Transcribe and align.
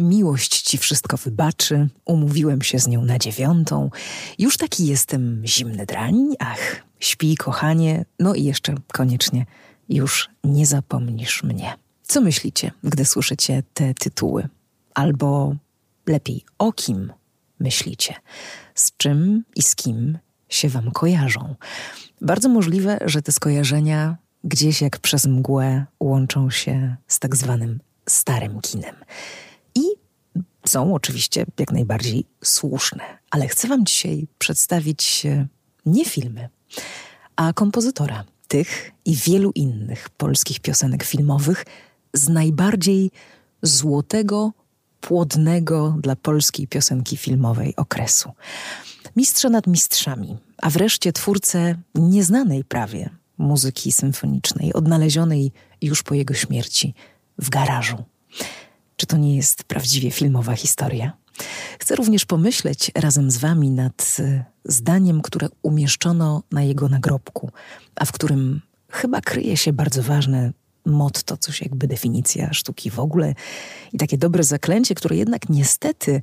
miłość 0.00 0.62
ci 0.62 0.78
wszystko 0.78 1.16
wybaczy, 1.16 1.88
umówiłem 2.04 2.62
się 2.62 2.78
z 2.78 2.88
nią 2.88 3.04
na 3.04 3.18
dziewiątą, 3.18 3.90
już 4.38 4.56
taki 4.56 4.86
jestem 4.86 5.42
zimny 5.46 5.86
drań, 5.86 6.34
ach, 6.38 6.82
śpi 7.00 7.36
kochanie, 7.36 8.04
no 8.18 8.34
i 8.34 8.44
jeszcze 8.44 8.74
koniecznie 8.92 9.46
już 9.88 10.28
nie 10.44 10.66
zapomnisz 10.66 11.42
mnie. 11.42 11.74
Co 12.02 12.20
myślicie, 12.20 12.70
gdy 12.84 13.04
słyszycie 13.04 13.62
te 13.74 13.94
tytuły? 13.94 14.48
Albo 14.94 15.54
lepiej 16.06 16.44
o 16.58 16.72
kim 16.72 17.12
myślicie? 17.60 18.14
Z 18.74 18.96
czym 18.96 19.44
i 19.56 19.62
z 19.62 19.74
kim 19.74 20.18
się 20.48 20.68
wam 20.68 20.90
kojarzą? 20.90 21.54
Bardzo 22.20 22.48
możliwe, 22.48 22.98
że 23.04 23.22
te 23.22 23.32
skojarzenia 23.32 24.16
gdzieś 24.44 24.82
jak 24.82 24.98
przez 24.98 25.26
mgłę 25.26 25.86
łączą 26.00 26.50
się 26.50 26.96
z 27.08 27.18
tak 27.18 27.36
zwanym 27.36 27.80
starym 28.08 28.60
kinem. 28.60 28.94
Są 30.66 30.94
oczywiście 30.94 31.46
jak 31.58 31.72
najbardziej 31.72 32.24
słuszne, 32.44 33.18
ale 33.30 33.48
chcę 33.48 33.68
Wam 33.68 33.86
dzisiaj 33.86 34.26
przedstawić 34.38 35.26
nie 35.86 36.04
filmy, 36.04 36.48
a 37.36 37.52
kompozytora 37.52 38.24
tych 38.48 38.90
i 39.04 39.16
wielu 39.16 39.50
innych 39.54 40.10
polskich 40.10 40.60
piosenek 40.60 41.04
filmowych 41.04 41.64
z 42.14 42.28
najbardziej 42.28 43.10
złotego, 43.62 44.52
płodnego 45.00 45.96
dla 45.98 46.16
polskiej 46.16 46.68
piosenki 46.68 47.16
filmowej 47.16 47.76
okresu. 47.76 48.32
Mistrza 49.16 49.48
nad 49.48 49.66
mistrzami, 49.66 50.36
a 50.62 50.70
wreszcie 50.70 51.12
twórcę 51.12 51.74
nieznanej 51.94 52.64
prawie 52.64 53.10
muzyki 53.38 53.92
symfonicznej, 53.92 54.72
odnalezionej 54.72 55.52
już 55.82 56.02
po 56.02 56.14
jego 56.14 56.34
śmierci 56.34 56.94
w 57.38 57.50
garażu. 57.50 58.04
Czy 59.00 59.06
to 59.06 59.16
nie 59.16 59.36
jest 59.36 59.64
prawdziwie 59.64 60.10
filmowa 60.10 60.54
historia? 60.54 61.12
Chcę 61.78 61.96
również 61.96 62.24
pomyśleć 62.24 62.90
razem 62.94 63.30
z 63.30 63.36
Wami 63.36 63.70
nad 63.70 64.16
y, 64.18 64.44
zdaniem, 64.64 65.22
które 65.22 65.48
umieszczono 65.62 66.42
na 66.52 66.62
jego 66.62 66.88
nagrobku, 66.88 67.50
a 67.96 68.04
w 68.04 68.12
którym 68.12 68.60
chyba 68.90 69.20
kryje 69.20 69.56
się 69.56 69.72
bardzo 69.72 70.02
ważne 70.02 70.52
motto, 70.84 71.36
coś 71.36 71.60
jakby 71.62 71.86
definicja 71.86 72.52
sztuki 72.52 72.90
w 72.90 72.98
ogóle 72.98 73.34
i 73.92 73.98
takie 73.98 74.18
dobre 74.18 74.44
zaklęcie, 74.44 74.94
które 74.94 75.16
jednak 75.16 75.48
niestety 75.48 76.22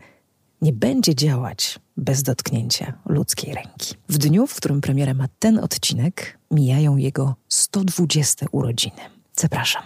nie 0.61 0.73
będzie 0.73 1.15
działać 1.15 1.79
bez 1.97 2.23
dotknięcia 2.23 2.93
ludzkiej 3.05 3.53
ręki. 3.53 3.95
W 4.09 4.17
dniu, 4.17 4.47
w 4.47 4.55
którym 4.55 4.81
premierę 4.81 5.13
ma 5.13 5.27
ten 5.39 5.59
odcinek, 5.59 6.39
mijają 6.51 6.97
jego 6.97 7.35
120 7.49 8.45
urodziny. 8.51 9.01
Zapraszam. 9.35 9.83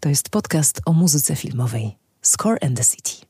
To 0.00 0.08
jest 0.08 0.28
podcast 0.28 0.80
o 0.86 0.92
muzyce 0.92 1.36
filmowej 1.36 2.07
Score 2.22 2.58
and 2.60 2.76
the 2.76 2.82
City. 2.82 3.27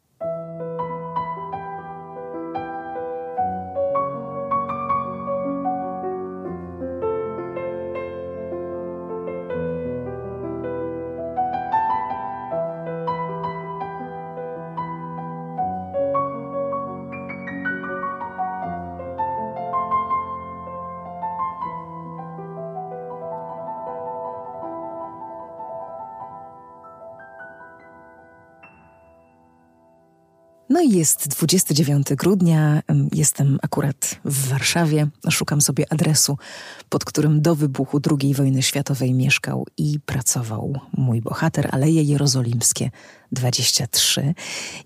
No 30.78 30.84
i 30.84 30.90
jest 30.90 31.28
29 31.28 32.06
grudnia, 32.16 32.82
jestem 33.12 33.58
akurat 33.62 34.20
w 34.24 34.48
Warszawie, 34.48 35.08
szukam 35.30 35.60
sobie 35.60 35.92
adresu, 35.92 36.38
pod 36.88 37.04
którym 37.04 37.42
do 37.42 37.54
wybuchu 37.54 38.00
II 38.20 38.34
wojny 38.34 38.62
światowej 38.62 39.14
mieszkał 39.14 39.66
i 39.76 40.00
pracował 40.00 40.80
mój 40.96 41.20
bohater, 41.20 41.68
Aleje 41.72 42.02
Jerozolimskie 42.02 42.90
23 43.32 44.34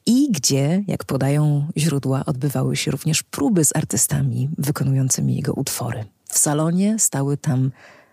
i 0.07 0.29
gdzie, 0.31 0.85
jak 0.87 1.05
podają 1.05 1.69
źródła, 1.77 2.23
odbywały 2.27 2.77
się 2.77 2.91
również 2.91 3.23
próby 3.23 3.65
z 3.65 3.77
artystami 3.77 4.51
wykonującymi 4.59 5.37
jego 5.37 5.53
utwory. 5.53 6.05
W 6.29 6.39
salonie 6.39 6.99
stały 6.99 7.37
tam 7.37 7.71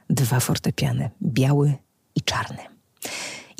dwa 0.10 0.40
fortepiany, 0.40 1.10
biały 1.22 1.74
i 2.16 2.22
czarny. 2.22 2.64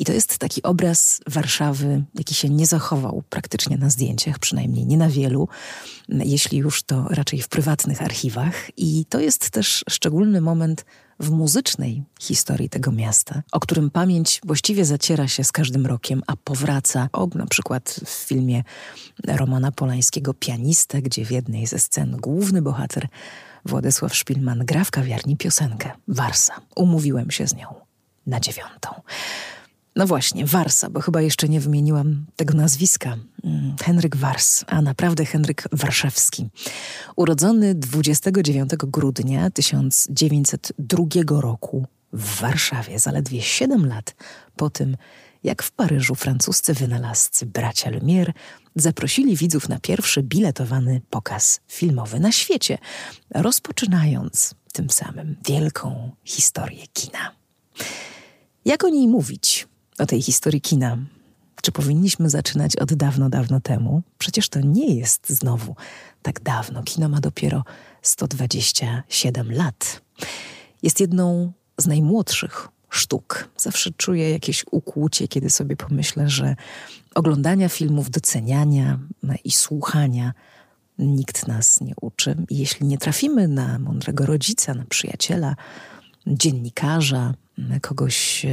I 0.00 0.04
to 0.04 0.12
jest 0.12 0.38
taki 0.38 0.62
obraz 0.62 1.20
Warszawy, 1.26 2.04
jaki 2.14 2.34
się 2.34 2.48
nie 2.48 2.66
zachował 2.66 3.22
praktycznie 3.30 3.78
na 3.78 3.90
zdjęciach, 3.90 4.38
przynajmniej 4.38 4.86
nie 4.86 4.96
na 4.96 5.08
wielu, 5.08 5.48
jeśli 6.08 6.58
już 6.58 6.82
to 6.82 7.08
raczej 7.08 7.42
w 7.42 7.48
prywatnych 7.48 8.02
archiwach. 8.02 8.70
I 8.76 9.04
to 9.08 9.20
jest 9.20 9.50
też 9.50 9.84
szczególny 9.90 10.40
moment 10.40 10.84
w 11.20 11.30
muzycznej 11.30 12.02
historii 12.20 12.68
tego 12.68 12.92
miasta, 12.92 13.42
o 13.52 13.60
którym 13.60 13.90
pamięć 13.90 14.40
właściwie 14.44 14.84
zaciera 14.84 15.28
się 15.28 15.44
z 15.44 15.52
każdym 15.52 15.86
rokiem, 15.86 16.22
a 16.26 16.36
powraca, 16.36 17.08
o 17.12 17.28
na 17.34 17.46
przykład 17.46 18.00
w 18.04 18.10
filmie 18.10 18.64
Romana 19.26 19.72
Polańskiego 19.72 20.34
Pianistę, 20.34 21.02
gdzie 21.02 21.24
w 21.24 21.30
jednej 21.30 21.66
ze 21.66 21.78
scen 21.78 22.16
główny 22.16 22.62
bohater 22.62 23.08
Władysław 23.64 24.16
Szpilman 24.16 24.64
gra 24.64 24.84
w 24.84 24.90
kawiarni 24.90 25.36
piosenkę 25.36 25.90
Warsa. 26.08 26.60
Umówiłem 26.76 27.30
się 27.30 27.46
z 27.46 27.54
nią 27.54 27.74
na 28.26 28.40
dziewiątą. 28.40 29.02
No 29.96 30.06
właśnie, 30.06 30.46
Warsa, 30.46 30.90
bo 30.90 31.00
chyba 31.00 31.20
jeszcze 31.20 31.48
nie 31.48 31.60
wymieniłam 31.60 32.26
tego 32.36 32.54
nazwiska. 32.54 33.16
Mm, 33.44 33.76
Henryk 33.82 34.16
Wars, 34.16 34.64
a 34.66 34.82
naprawdę 34.82 35.24
Henryk 35.24 35.64
Warszawski. 35.72 36.48
Urodzony 37.16 37.74
29 37.74 38.70
grudnia 38.76 39.50
1902 39.50 41.40
roku 41.40 41.86
w 42.12 42.40
Warszawie, 42.40 42.98
zaledwie 42.98 43.42
7 43.42 43.86
lat 43.86 44.14
po 44.56 44.70
tym, 44.70 44.96
jak 45.44 45.62
w 45.62 45.72
Paryżu 45.72 46.14
francuscy 46.14 46.74
wynalazcy 46.74 47.46
bracia 47.46 47.90
Lumière 47.90 48.32
zaprosili 48.76 49.36
widzów 49.36 49.68
na 49.68 49.80
pierwszy 49.80 50.22
biletowany 50.22 51.00
pokaz 51.10 51.60
filmowy 51.68 52.20
na 52.20 52.32
świecie, 52.32 52.78
rozpoczynając 53.30 54.54
tym 54.72 54.90
samym 54.90 55.36
wielką 55.48 56.10
historię 56.24 56.86
kina. 56.92 57.34
Jak 58.64 58.84
o 58.84 58.88
niej 58.88 59.08
mówić? 59.08 59.69
O 60.00 60.06
tej 60.06 60.22
historii 60.22 60.60
kina. 60.60 60.98
Czy 61.62 61.72
powinniśmy 61.72 62.30
zaczynać 62.30 62.76
od 62.76 62.94
dawno, 62.94 63.30
dawno 63.30 63.60
temu? 63.60 64.02
Przecież 64.18 64.48
to 64.48 64.60
nie 64.60 64.94
jest 64.94 65.28
znowu 65.28 65.76
tak 66.22 66.42
dawno. 66.42 66.82
Kino 66.82 67.08
ma 67.08 67.20
dopiero 67.20 67.64
127 68.02 69.52
lat. 69.52 70.00
Jest 70.82 71.00
jedną 71.00 71.52
z 71.78 71.86
najmłodszych 71.86 72.68
sztuk. 72.90 73.48
Zawsze 73.56 73.90
czuję 73.96 74.30
jakieś 74.30 74.64
ukłucie, 74.70 75.28
kiedy 75.28 75.50
sobie 75.50 75.76
pomyślę, 75.76 76.28
że 76.28 76.56
oglądania 77.14 77.68
filmów, 77.68 78.10
doceniania 78.10 78.98
i 79.44 79.50
słuchania 79.50 80.32
nikt 80.98 81.46
nas 81.46 81.80
nie 81.80 81.94
uczy. 82.00 82.36
I 82.48 82.58
jeśli 82.58 82.86
nie 82.86 82.98
trafimy 82.98 83.48
na 83.48 83.78
mądrego 83.78 84.26
rodzica, 84.26 84.74
na 84.74 84.84
przyjaciela, 84.84 85.56
dziennikarza, 86.26 87.34
kogoś 87.82 88.46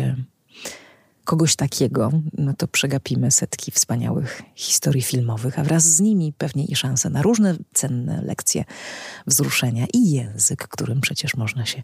kogoś 1.28 1.56
takiego, 1.56 2.12
no 2.38 2.54
to 2.54 2.68
przegapimy 2.68 3.32
setki 3.32 3.72
wspaniałych 3.72 4.42
historii 4.56 5.02
filmowych, 5.02 5.60
a 5.60 5.64
wraz 5.64 5.84
z 5.84 6.00
nimi 6.00 6.34
pewnie 6.38 6.66
i 6.66 6.76
szanse 6.76 7.10
na 7.10 7.22
różne 7.22 7.56
cenne 7.74 8.22
lekcje 8.22 8.66
wzruszenia 9.28 9.86
i 9.94 10.12
język, 10.12 10.68
którym 10.68 11.02
przecież 11.02 11.36
można 11.36 11.66
się 11.66 11.84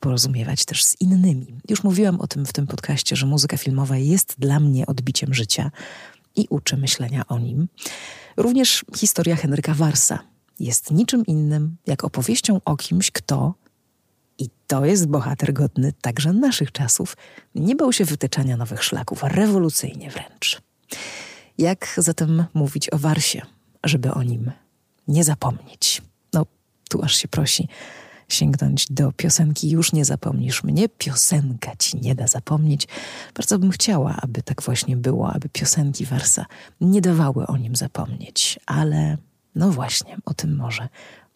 porozumiewać 0.00 0.64
też 0.64 0.84
z 0.84 1.00
innymi. 1.00 1.46
Już 1.68 1.84
mówiłam 1.84 2.20
o 2.20 2.26
tym 2.26 2.46
w 2.46 2.52
tym 2.52 2.66
podcaście, 2.66 3.16
że 3.16 3.26
muzyka 3.26 3.56
filmowa 3.56 3.96
jest 3.96 4.34
dla 4.38 4.60
mnie 4.60 4.86
odbiciem 4.86 5.34
życia 5.34 5.70
i 6.36 6.46
uczy 6.50 6.76
myślenia 6.76 7.26
o 7.28 7.38
nim. 7.38 7.68
Również 8.36 8.84
historia 8.96 9.36
Henryka 9.36 9.74
Warsa 9.74 10.18
jest 10.60 10.90
niczym 10.90 11.26
innym 11.26 11.76
jak 11.86 12.04
opowieścią 12.04 12.60
o 12.64 12.76
kimś, 12.76 13.10
kto 13.10 13.54
i 14.38 14.48
to 14.66 14.84
jest 14.84 15.06
bohater 15.06 15.52
godny 15.52 15.92
także 16.00 16.32
naszych 16.32 16.72
czasów. 16.72 17.16
Nie 17.54 17.76
bał 17.76 17.92
się 17.92 18.04
wytyczania 18.04 18.56
nowych 18.56 18.84
szlaków, 18.84 19.22
rewolucyjnie 19.22 20.10
wręcz. 20.10 20.62
Jak 21.58 21.94
zatem 21.96 22.44
mówić 22.54 22.92
o 22.92 22.98
Warsie, 22.98 23.42
żeby 23.84 24.12
o 24.12 24.22
nim 24.22 24.50
nie 25.08 25.24
zapomnieć? 25.24 26.02
No, 26.32 26.46
tu 26.88 27.02
aż 27.02 27.16
się 27.16 27.28
prosi 27.28 27.68
sięgnąć 28.28 28.86
do 28.90 29.12
piosenki 29.12 29.70
Już 29.70 29.92
nie 29.92 30.04
zapomnisz 30.04 30.64
mnie, 30.64 30.88
piosenka 30.88 31.76
ci 31.76 31.96
nie 31.96 32.14
da 32.14 32.26
zapomnieć. 32.26 32.88
Bardzo 33.34 33.58
bym 33.58 33.70
chciała, 33.70 34.16
aby 34.22 34.42
tak 34.42 34.62
właśnie 34.62 34.96
było, 34.96 35.32
aby 35.32 35.48
piosenki 35.48 36.06
Warsa 36.06 36.46
nie 36.80 37.00
dawały 37.00 37.46
o 37.46 37.56
nim 37.56 37.76
zapomnieć, 37.76 38.60
ale 38.66 39.18
no 39.54 39.70
właśnie, 39.70 40.16
o 40.24 40.34
tym 40.34 40.56
może 40.56 40.88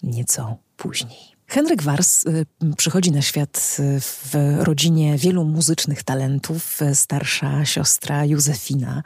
nieco 0.03 0.57
później. 0.77 1.40
Henryk 1.51 1.83
Wars 1.83 2.27
y, 2.27 2.47
przychodzi 2.77 3.13
na 3.13 3.23
świat 3.23 3.77
y, 3.79 4.01
w 4.01 4.35
rodzinie 4.59 5.19
wielu 5.19 5.45
muzycznych 5.45 6.03
talentów. 6.03 6.81
Starsza 6.95 7.65
siostra 7.65 8.25
Józefina 8.25 9.03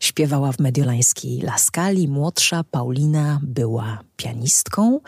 śpiewała 0.00 0.52
w 0.52 0.58
mediolańskiej 0.58 1.40
Laskali, 1.40 2.08
młodsza 2.08 2.64
Paulina 2.64 3.40
była 3.42 3.98
pianistką. 4.16 5.00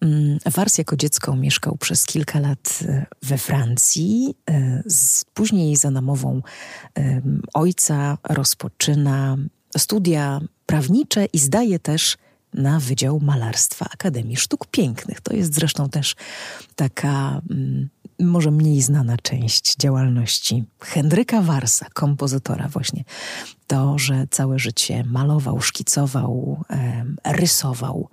Mm, 0.00 0.38
Wars 0.46 0.78
jako 0.78 0.96
dziecko 0.96 1.36
mieszkał 1.36 1.76
przez 1.76 2.06
kilka 2.06 2.40
lat 2.40 2.78
y, 2.82 3.06
we 3.22 3.38
Francji. 3.38 4.34
Później 5.34 5.76
za 5.76 5.90
namową 5.90 6.42
ojca 7.54 8.18
rozpoczyna 8.24 9.36
studia 9.78 10.40
prawnicze 10.66 11.24
i 11.24 11.38
zdaje 11.38 11.78
też 11.78 12.16
na 12.54 12.80
Wydział 12.80 13.20
Malarstwa 13.20 13.86
Akademii 13.92 14.36
Sztuk 14.36 14.66
Pięknych. 14.66 15.20
To 15.20 15.36
jest 15.36 15.54
zresztą 15.54 15.88
też 15.88 16.16
taka 16.76 17.40
mm, 17.50 17.88
może 18.20 18.50
mniej 18.50 18.82
znana 18.82 19.16
część 19.16 19.76
działalności 19.76 20.64
Henryka 20.80 21.42
Warsa, 21.42 21.86
kompozytora 21.94 22.68
właśnie. 22.68 23.04
To, 23.66 23.98
że 23.98 24.26
całe 24.30 24.58
życie 24.58 25.04
malował, 25.04 25.60
szkicował, 25.60 26.64
rysował. 27.24 28.08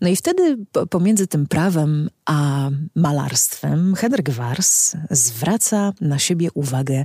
No 0.00 0.08
i 0.08 0.16
wtedy 0.16 0.58
pomiędzy 0.90 1.26
tym 1.26 1.46
prawem 1.46 2.10
a 2.26 2.70
malarstwem 2.94 3.94
Henryk 3.94 4.30
Wars 4.30 4.96
zwraca 5.10 5.92
na 6.00 6.18
siebie 6.18 6.48
uwagę 6.54 7.04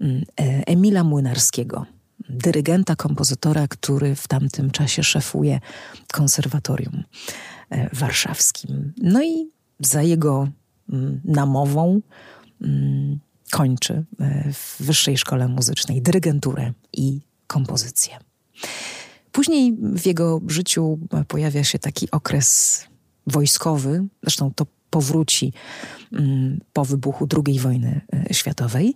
mm, 0.00 0.24
e, 0.40 0.66
Emila 0.66 1.04
Młynarskiego– 1.04 1.86
dyrygenta, 2.28 2.96
kompozytora, 2.96 3.68
który 3.68 4.14
w 4.14 4.28
tamtym 4.28 4.70
czasie 4.70 5.02
szefuje 5.02 5.60
konserwatorium 6.12 7.04
e, 7.70 7.96
warszawskim. 7.96 8.92
No 9.02 9.22
i 9.24 9.50
za 9.80 10.02
jego 10.02 10.48
mm, 10.92 11.20
namową 11.24 12.00
mm, 12.62 13.18
kończy 13.50 14.04
e, 14.20 14.52
w 14.52 14.76
Wyższej 14.80 15.18
Szkole 15.18 15.48
Muzycznej 15.48 16.02
dyrygenturę 16.02 16.72
i 16.92 17.20
kompozycję. 17.46 18.18
Później 19.32 19.76
w 19.80 20.06
jego 20.06 20.40
życiu 20.48 20.98
pojawia 21.28 21.64
się 21.64 21.78
taki 21.78 22.10
okres 22.10 22.84
wojskowy, 23.26 24.04
zresztą 24.22 24.52
to 24.54 24.66
powróci 24.90 25.52
mm, 26.12 26.60
po 26.72 26.84
wybuchu 26.84 27.28
II 27.46 27.60
wojny 27.60 28.00
e, 28.30 28.34
światowej. 28.34 28.94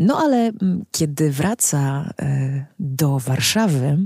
No 0.00 0.18
ale 0.18 0.36
mm, 0.36 0.84
kiedy 0.90 1.30
wraca 1.30 2.10
e, 2.22 2.66
do 2.78 3.18
Warszawy, 3.18 3.98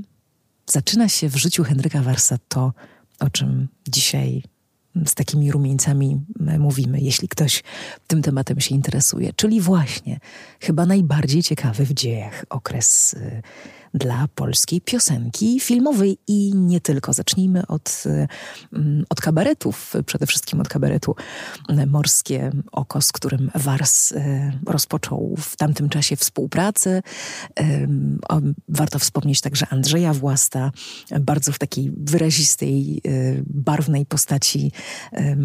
zaczyna 0.66 1.08
się 1.08 1.28
w 1.28 1.36
życiu 1.36 1.64
Henryka 1.64 2.02
Warsa 2.02 2.38
to, 2.48 2.72
o 3.20 3.30
czym 3.30 3.68
dzisiaj 3.88 4.42
z 5.06 5.14
takimi 5.14 5.52
rumieńcami 5.52 6.20
mówimy, 6.58 7.00
jeśli 7.00 7.28
ktoś 7.28 7.62
tym 8.06 8.22
tematem 8.22 8.60
się 8.60 8.74
interesuje. 8.74 9.32
Czyli 9.32 9.60
właśnie 9.60 10.20
chyba 10.60 10.86
najbardziej 10.86 11.42
ciekawy 11.42 11.86
w 11.86 11.92
dziejach 11.92 12.44
okres 12.50 13.14
e, 13.14 13.42
dla 13.94 14.28
polskiej 14.34 14.80
piosenki 14.80 15.60
filmowej 15.60 16.18
i 16.26 16.52
nie 16.54 16.80
tylko. 16.80 17.12
Zacznijmy 17.12 17.66
od, 17.66 18.04
mm, 18.72 19.04
od 19.08 19.20
kabaretów, 19.20 19.94
przede 20.06 20.26
wszystkim 20.26 20.60
od 20.60 20.68
kabaretu 20.68 21.16
Morskie 21.86 22.50
Oko, 22.72 23.00
z 23.00 23.12
którym 23.12 23.50
Wars 23.54 24.12
e, 24.12 24.52
rozpoczął 24.66 25.34
w 25.38 25.56
tamtym 25.56 25.88
czasie 25.88 26.16
współpracę. 26.16 27.02
Warto 28.68 28.98
wspomnieć 28.98 29.40
także 29.40 29.66
Andrzeja 29.70 30.14
Własta, 30.14 30.72
bardzo 31.20 31.52
w 31.52 31.58
takiej 31.58 31.92
wyrazistej, 31.96 33.00
e, 33.06 33.10
barwnej 33.46 34.06
postaci 34.06 34.72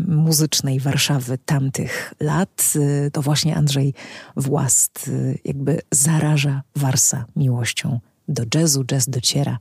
muzycznej 0.08 0.80
Warszawy 0.80 1.38
tamtych 1.38 2.14
lat. 2.20 2.74
E, 2.76 3.12
to 3.12 3.22
właśnie 3.22 3.56
Andrzej 3.56 3.94
Włast 4.36 5.10
jakby 5.46 5.82
zaraża 5.92 6.62
Warsa 6.76 7.26
miłością 7.36 8.00
do 8.30 8.44
jazzu. 8.56 8.84
Jazz 8.84 9.10
dociera 9.10 9.58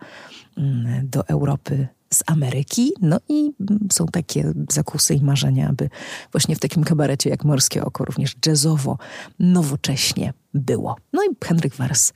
mm, 0.57 1.09
do 1.09 1.29
Europy 1.29 1.89
z 2.15 2.23
Ameryki. 2.27 2.93
No 3.01 3.21
i 3.29 3.53
mm, 3.61 3.89
są 3.93 4.07
takie 4.07 4.53
zakusy 4.71 5.15
i 5.15 5.21
marzenia, 5.21 5.69
aby 5.69 5.91
właśnie 6.33 6.57
w 6.57 6.61
takim 6.61 6.85
kabarecie 6.85 7.31
jak 7.31 7.45
Morskie 7.45 7.85
Oko 7.85 8.05
również 8.05 8.37
jazzowo, 8.47 8.99
nowocześnie 9.39 10.33
było. 10.55 10.97
No 11.13 11.25
i 11.25 11.29
Henryk 11.45 11.75
Wars 11.75 12.13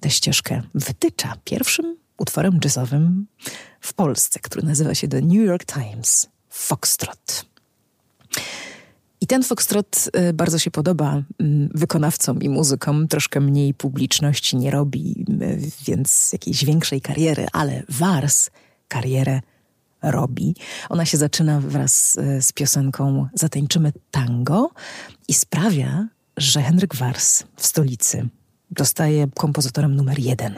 tę 0.00 0.10
ścieżkę 0.10 0.62
wytycza 0.74 1.34
pierwszym 1.44 1.96
utworem 2.18 2.58
jazzowym 2.64 3.26
w 3.80 3.94
Polsce, 3.94 4.40
który 4.40 4.66
nazywa 4.66 4.94
się 4.94 5.08
The 5.08 5.20
New 5.20 5.46
York 5.46 5.64
Times 5.64 6.28
Foxtrot. 6.48 7.55
I 9.20 9.26
ten 9.26 9.42
foxtrot 9.42 10.10
y, 10.28 10.32
bardzo 10.32 10.58
się 10.58 10.70
podoba 10.70 11.22
mm, 11.38 11.68
wykonawcom 11.74 12.42
i 12.42 12.48
muzykom. 12.48 13.08
Troszkę 13.08 13.40
mniej 13.40 13.74
publiczności 13.74 14.56
nie 14.56 14.70
robi, 14.70 15.24
y, 15.42 15.70
więc 15.86 16.32
jakiejś 16.32 16.64
większej 16.64 17.00
kariery, 17.00 17.46
ale 17.52 17.82
Wars 17.88 18.50
karierę 18.88 19.40
robi. 20.02 20.54
Ona 20.88 21.04
się 21.04 21.18
zaczyna 21.18 21.60
wraz 21.60 22.16
y, 22.16 22.42
z 22.42 22.52
piosenką 22.52 23.28
Zatańczymy 23.34 23.92
tango 24.10 24.70
i 25.28 25.34
sprawia, 25.34 26.08
że 26.36 26.62
Henryk 26.62 26.94
Wars 26.94 27.42
w 27.56 27.66
stolicy 27.66 28.28
dostaje 28.70 29.26
kompozytorem 29.34 29.96
numer 29.96 30.18
jeden, 30.18 30.54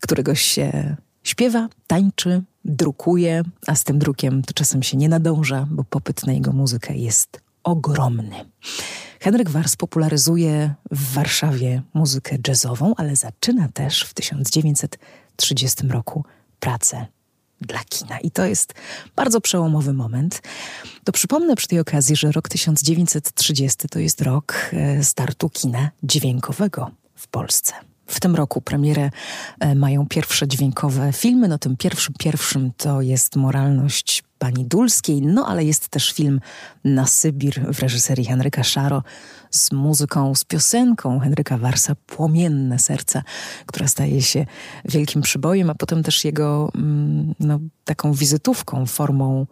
którego 0.00 0.34
się 0.34 0.96
śpiewa, 1.22 1.68
tańczy, 1.86 2.42
drukuje, 2.64 3.42
a 3.66 3.74
z 3.74 3.84
tym 3.84 3.98
drukiem 3.98 4.42
to 4.42 4.52
czasem 4.54 4.82
się 4.82 4.96
nie 4.96 5.08
nadąża, 5.08 5.66
bo 5.70 5.84
popyt 5.84 6.26
na 6.26 6.32
jego 6.32 6.52
muzykę 6.52 6.96
jest 6.96 7.45
ogromny. 7.66 8.44
Henryk 9.20 9.50
Wars 9.50 9.76
popularyzuje 9.76 10.74
w 10.90 11.14
Warszawie 11.14 11.82
muzykę 11.94 12.36
jazzową, 12.48 12.94
ale 12.96 13.16
zaczyna 13.16 13.68
też 13.68 14.02
w 14.02 14.14
1930 14.14 15.88
roku 15.88 16.24
pracę 16.60 17.06
dla 17.60 17.78
kina. 17.84 18.18
I 18.18 18.30
to 18.30 18.44
jest 18.44 18.74
bardzo 19.16 19.40
przełomowy 19.40 19.92
moment. 19.92 20.42
To 21.04 21.12
przypomnę 21.12 21.56
przy 21.56 21.68
tej 21.68 21.80
okazji, 21.80 22.16
że 22.16 22.32
rok 22.32 22.48
1930 22.48 23.88
to 23.88 23.98
jest 23.98 24.22
rok 24.22 24.70
e, 24.72 25.04
startu 25.04 25.50
kina 25.50 25.90
dźwiękowego 26.02 26.90
w 27.14 27.28
Polsce. 27.28 27.72
W 28.06 28.20
tym 28.20 28.34
roku 28.34 28.60
premierę 28.60 29.10
e, 29.60 29.74
mają 29.74 30.06
pierwsze 30.08 30.48
dźwiękowe 30.48 31.12
filmy. 31.12 31.48
No 31.48 31.58
tym 31.58 31.76
pierwszym, 31.76 32.14
pierwszym 32.18 32.72
to 32.76 33.00
jest 33.02 33.36
Moralność 33.36 34.22
pani 34.38 34.64
Dulskiej, 34.64 35.22
no 35.22 35.46
ale 35.46 35.64
jest 35.64 35.88
też 35.88 36.12
film 36.12 36.40
Na 36.84 37.06
Sybir 37.06 37.74
w 37.74 37.78
reżyserii 37.78 38.24
Henryka 38.24 38.64
Szaro 38.64 39.02
z 39.50 39.72
muzyką, 39.72 40.34
z 40.34 40.44
piosenką 40.44 41.18
Henryka 41.20 41.58
Warsa 41.58 41.94
Płomienne 42.06 42.78
Serca, 42.78 43.22
która 43.66 43.88
staje 43.88 44.22
się 44.22 44.46
wielkim 44.84 45.22
przybojem, 45.22 45.70
a 45.70 45.74
potem 45.74 46.02
też 46.02 46.24
jego 46.24 46.70
mm, 46.74 47.34
no, 47.40 47.60
taką 47.84 48.12
wizytówką, 48.12 48.86
formą, 48.86 49.46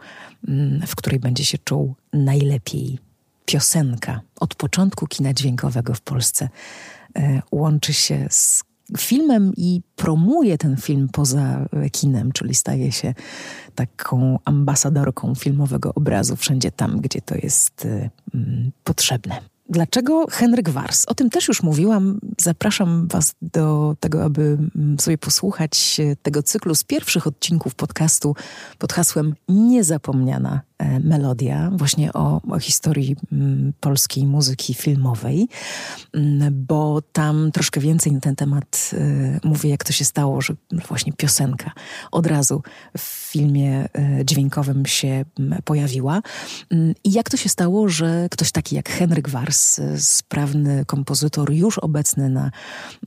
mm, 0.49 0.87
w 0.87 0.97
której 0.97 1.20
będzie 1.20 1.44
się 1.44 1.58
czuł 1.58 1.94
najlepiej. 2.12 2.99
Piosenka 3.44 4.20
od 4.40 4.54
początku 4.54 5.06
kina 5.06 5.35
dźwiękowego 5.35 5.94
w 5.94 6.00
Polsce 6.00 6.49
e, 7.16 7.42
łączy 7.52 7.92
się 7.92 8.26
z 8.30 8.64
filmem 8.98 9.52
i 9.56 9.82
promuje 9.96 10.58
ten 10.58 10.76
film 10.76 11.08
poza 11.12 11.66
kinem, 11.92 12.32
czyli 12.32 12.54
staje 12.54 12.92
się 12.92 13.14
taką 13.74 14.38
ambasadorką 14.44 15.34
filmowego 15.34 15.94
obrazu 15.94 16.36
wszędzie 16.36 16.70
tam, 16.70 17.00
gdzie 17.00 17.20
to 17.20 17.34
jest 17.34 17.84
y, 17.84 18.10
mm, 18.34 18.72
potrzebne. 18.84 19.53
Dlaczego 19.68 20.26
Henryk 20.30 20.71
Wars? 20.71 21.04
O 21.06 21.14
tym 21.14 21.30
też 21.30 21.49
już 21.49 21.62
mówiłam. 21.62 22.21
Zapraszam 22.40 23.09
Was 23.09 23.35
do 23.42 23.97
tego, 24.00 24.25
aby 24.25 24.59
mm, 24.76 24.99
sobie 24.99 25.18
posłuchać 25.18 26.00
tego 26.23 26.42
cyklu 26.42 26.75
z 26.75 26.85
pierwszych 26.85 27.26
odcinków 27.26 27.75
podcastu 27.75 28.35
pod 28.78 28.92
hasłem 28.92 29.35
Niezapomniana 29.49 30.61
e, 30.78 31.00
melodia, 31.00 31.71
właśnie 31.75 32.12
o, 32.12 32.40
o 32.50 32.59
historii 32.59 33.16
mm, 33.33 33.73
polskiej 33.80 34.26
muzyki 34.26 34.75
filmowej, 34.75 35.49
mm, 36.12 36.64
bo 36.66 37.02
tam 37.12 37.50
troszkę 37.52 37.80
więcej 37.80 38.12
na 38.12 38.21
ten 38.21 38.37
temat 38.37 38.90
e, 38.92 39.40
mówię, 39.44 39.71
jak 39.71 39.85
to 39.85 39.92
się 39.92 40.04
stało, 40.04 40.40
że 40.40 40.54
właśnie 40.88 41.12
piosenka 41.12 41.73
od 42.12 42.26
razu 42.26 42.62
w 42.99 43.02
filmie 43.02 43.88
e, 43.92 44.25
dźwiękowym 44.25 44.87
się 44.87 45.25
pojawiła. 45.64 46.23
I 47.04 47.12
jak 47.12 47.30
to 47.30 47.37
się 47.37 47.49
stało, 47.49 47.88
że 47.88 48.28
ktoś 48.30 48.52
taki 48.52 48.76
jak 48.76 48.88
Henryk 48.88 49.28
Wars 49.28 49.53
sprawny 49.99 50.84
kompozytor, 50.84 51.52
już 51.52 51.78
obecny 51.78 52.28
na 52.28 52.50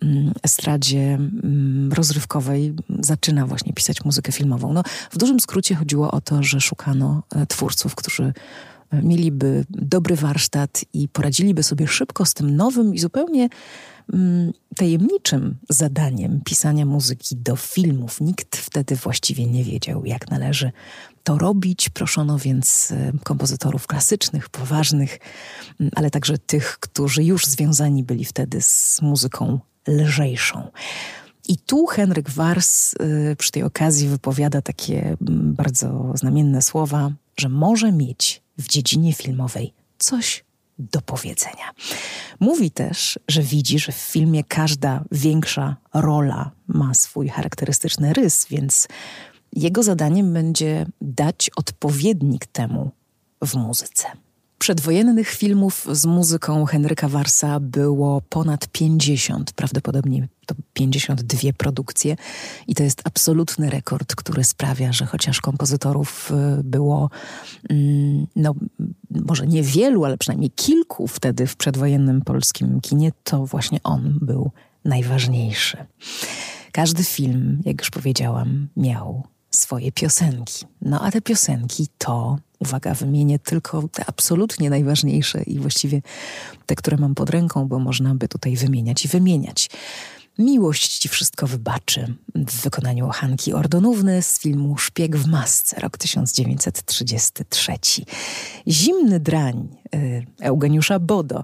mm, 0.01 0.33
estradzie 0.43 1.13
mm, 1.13 1.93
rozrywkowej, 1.93 2.73
zaczyna 2.99 3.45
właśnie 3.45 3.73
pisać 3.73 4.05
muzykę 4.05 4.31
filmową. 4.31 4.73
No, 4.73 4.83
w 5.11 5.17
dużym 5.17 5.39
skrócie 5.39 5.75
chodziło 5.75 6.11
o 6.11 6.21
to, 6.21 6.43
że 6.43 6.61
szukano 6.61 7.23
e, 7.35 7.45
twórców, 7.45 7.95
którzy 7.95 8.33
mieliby 8.91 9.65
dobry 9.69 10.15
warsztat 10.15 10.85
i 10.93 11.07
poradziliby 11.07 11.63
sobie 11.63 11.87
szybko 11.87 12.25
z 12.25 12.33
tym 12.33 12.55
nowym 12.55 12.95
i 12.95 12.99
zupełnie 12.99 13.49
mm, 14.13 14.53
tajemniczym 14.75 15.57
zadaniem 15.69 16.41
pisania 16.45 16.85
muzyki 16.85 17.35
do 17.35 17.55
filmów. 17.55 18.21
Nikt 18.21 18.57
wtedy 18.57 18.95
właściwie 18.95 19.45
nie 19.45 19.63
wiedział, 19.63 20.05
jak 20.05 20.31
należy 20.31 20.71
to 21.27 21.37
robić. 21.37 21.89
Proszono 21.89 22.37
więc 22.37 22.91
e, 22.91 23.11
kompozytorów 23.23 23.87
klasycznych, 23.87 24.49
poważnych, 24.49 25.19
mm, 25.79 25.91
ale 25.95 26.11
także 26.11 26.37
tych, 26.37 26.79
którzy 26.79 27.23
już 27.23 27.45
związani 27.45 28.03
byli 28.03 28.25
wtedy 28.25 28.61
z 28.61 28.99
muzyką 29.01 29.59
lżejszą. 29.87 30.71
I 31.47 31.57
tu 31.57 31.85
Henryk 31.85 32.29
Wars 32.29 32.93
y, 32.93 33.35
przy 33.37 33.51
tej 33.51 33.63
okazji 33.63 34.07
wypowiada 34.07 34.61
takie 34.61 35.03
mm, 35.03 35.53
bardzo 35.53 36.11
znamienne 36.15 36.61
słowa, 36.61 37.11
że 37.37 37.49
może 37.49 37.91
mieć 37.91 38.41
w 38.57 38.67
dziedzinie 38.67 39.13
filmowej 39.13 39.73
coś 39.97 40.43
do 40.79 41.01
powiedzenia. 41.01 41.71
Mówi 42.39 42.71
też, 42.71 43.19
że 43.27 43.41
widzi, 43.41 43.79
że 43.79 43.91
w 43.91 43.95
filmie 43.95 44.43
każda 44.43 45.03
większa 45.11 45.75
rola 45.93 46.51
ma 46.67 46.93
swój 46.93 47.27
charakterystyczny 47.27 48.13
rys, 48.13 48.45
więc 48.49 48.87
jego 49.53 49.83
zadaniem 49.83 50.33
będzie 50.33 50.85
dać 51.01 51.49
odpowiednik 51.55 52.45
temu 52.45 52.91
w 53.45 53.55
muzyce. 53.55 54.07
Przedwojennych 54.59 55.29
filmów 55.29 55.87
z 55.91 56.05
muzyką 56.05 56.65
Henryka 56.65 57.09
Warsa 57.09 57.59
było 57.59 58.21
ponad 58.21 58.67
50, 58.67 59.51
prawdopodobnie 59.51 60.27
to 60.45 60.55
52 60.73 61.53
produkcje 61.57 62.15
i 62.67 62.75
to 62.75 62.83
jest 62.83 63.01
absolutny 63.03 63.69
rekord, 63.69 64.15
który 64.15 64.43
sprawia, 64.43 64.93
że 64.93 65.05
chociaż 65.05 65.41
kompozytorów 65.41 66.31
y, 66.59 66.63
było 66.63 67.09
mm, 67.69 68.27
no, 68.35 68.55
może 69.09 69.47
niewielu, 69.47 70.05
ale 70.05 70.17
przynajmniej 70.17 70.51
kilku 70.51 71.07
wtedy 71.07 71.47
w 71.47 71.55
przedwojennym 71.55 72.21
polskim 72.21 72.81
kinie, 72.81 73.11
to 73.23 73.45
właśnie 73.45 73.79
on 73.83 74.19
był 74.21 74.51
najważniejszy. 74.85 75.77
Każdy 76.71 77.03
film, 77.03 77.61
jak 77.65 77.81
już 77.81 77.89
powiedziałam, 77.89 78.67
miał 78.77 79.23
swoje 79.67 79.91
piosenki. 79.91 80.65
No 80.81 81.01
a 81.01 81.11
te 81.11 81.21
piosenki 81.21 81.87
to 81.97 82.37
uwaga, 82.59 82.93
wymienię 82.93 83.39
tylko 83.39 83.87
te 83.91 84.05
absolutnie 84.05 84.69
najważniejsze 84.69 85.43
i 85.43 85.59
właściwie 85.59 86.01
te, 86.65 86.75
które 86.75 86.97
mam 86.97 87.15
pod 87.15 87.29
ręką, 87.29 87.67
bo 87.67 87.79
można 87.79 88.15
by 88.15 88.27
tutaj 88.27 88.55
wymieniać 88.55 89.05
i 89.05 89.07
wymieniać. 89.07 89.69
Miłość 90.39 90.97
ci 90.97 91.09
wszystko 91.09 91.47
wybaczy 91.47 92.15
w 92.35 92.61
wykonaniu 92.63 93.09
Hanki 93.09 93.53
Ordonówny 93.53 94.21
z 94.21 94.39
filmu 94.39 94.77
Szpieg 94.77 95.15
w 95.15 95.27
masce, 95.27 95.79
rok 95.79 95.97
1933. 95.97 97.73
Zimny 98.67 99.19
drań 99.19 99.67
y, 99.95 100.25
Eugeniusza 100.41 100.99
Bodo 100.99 101.43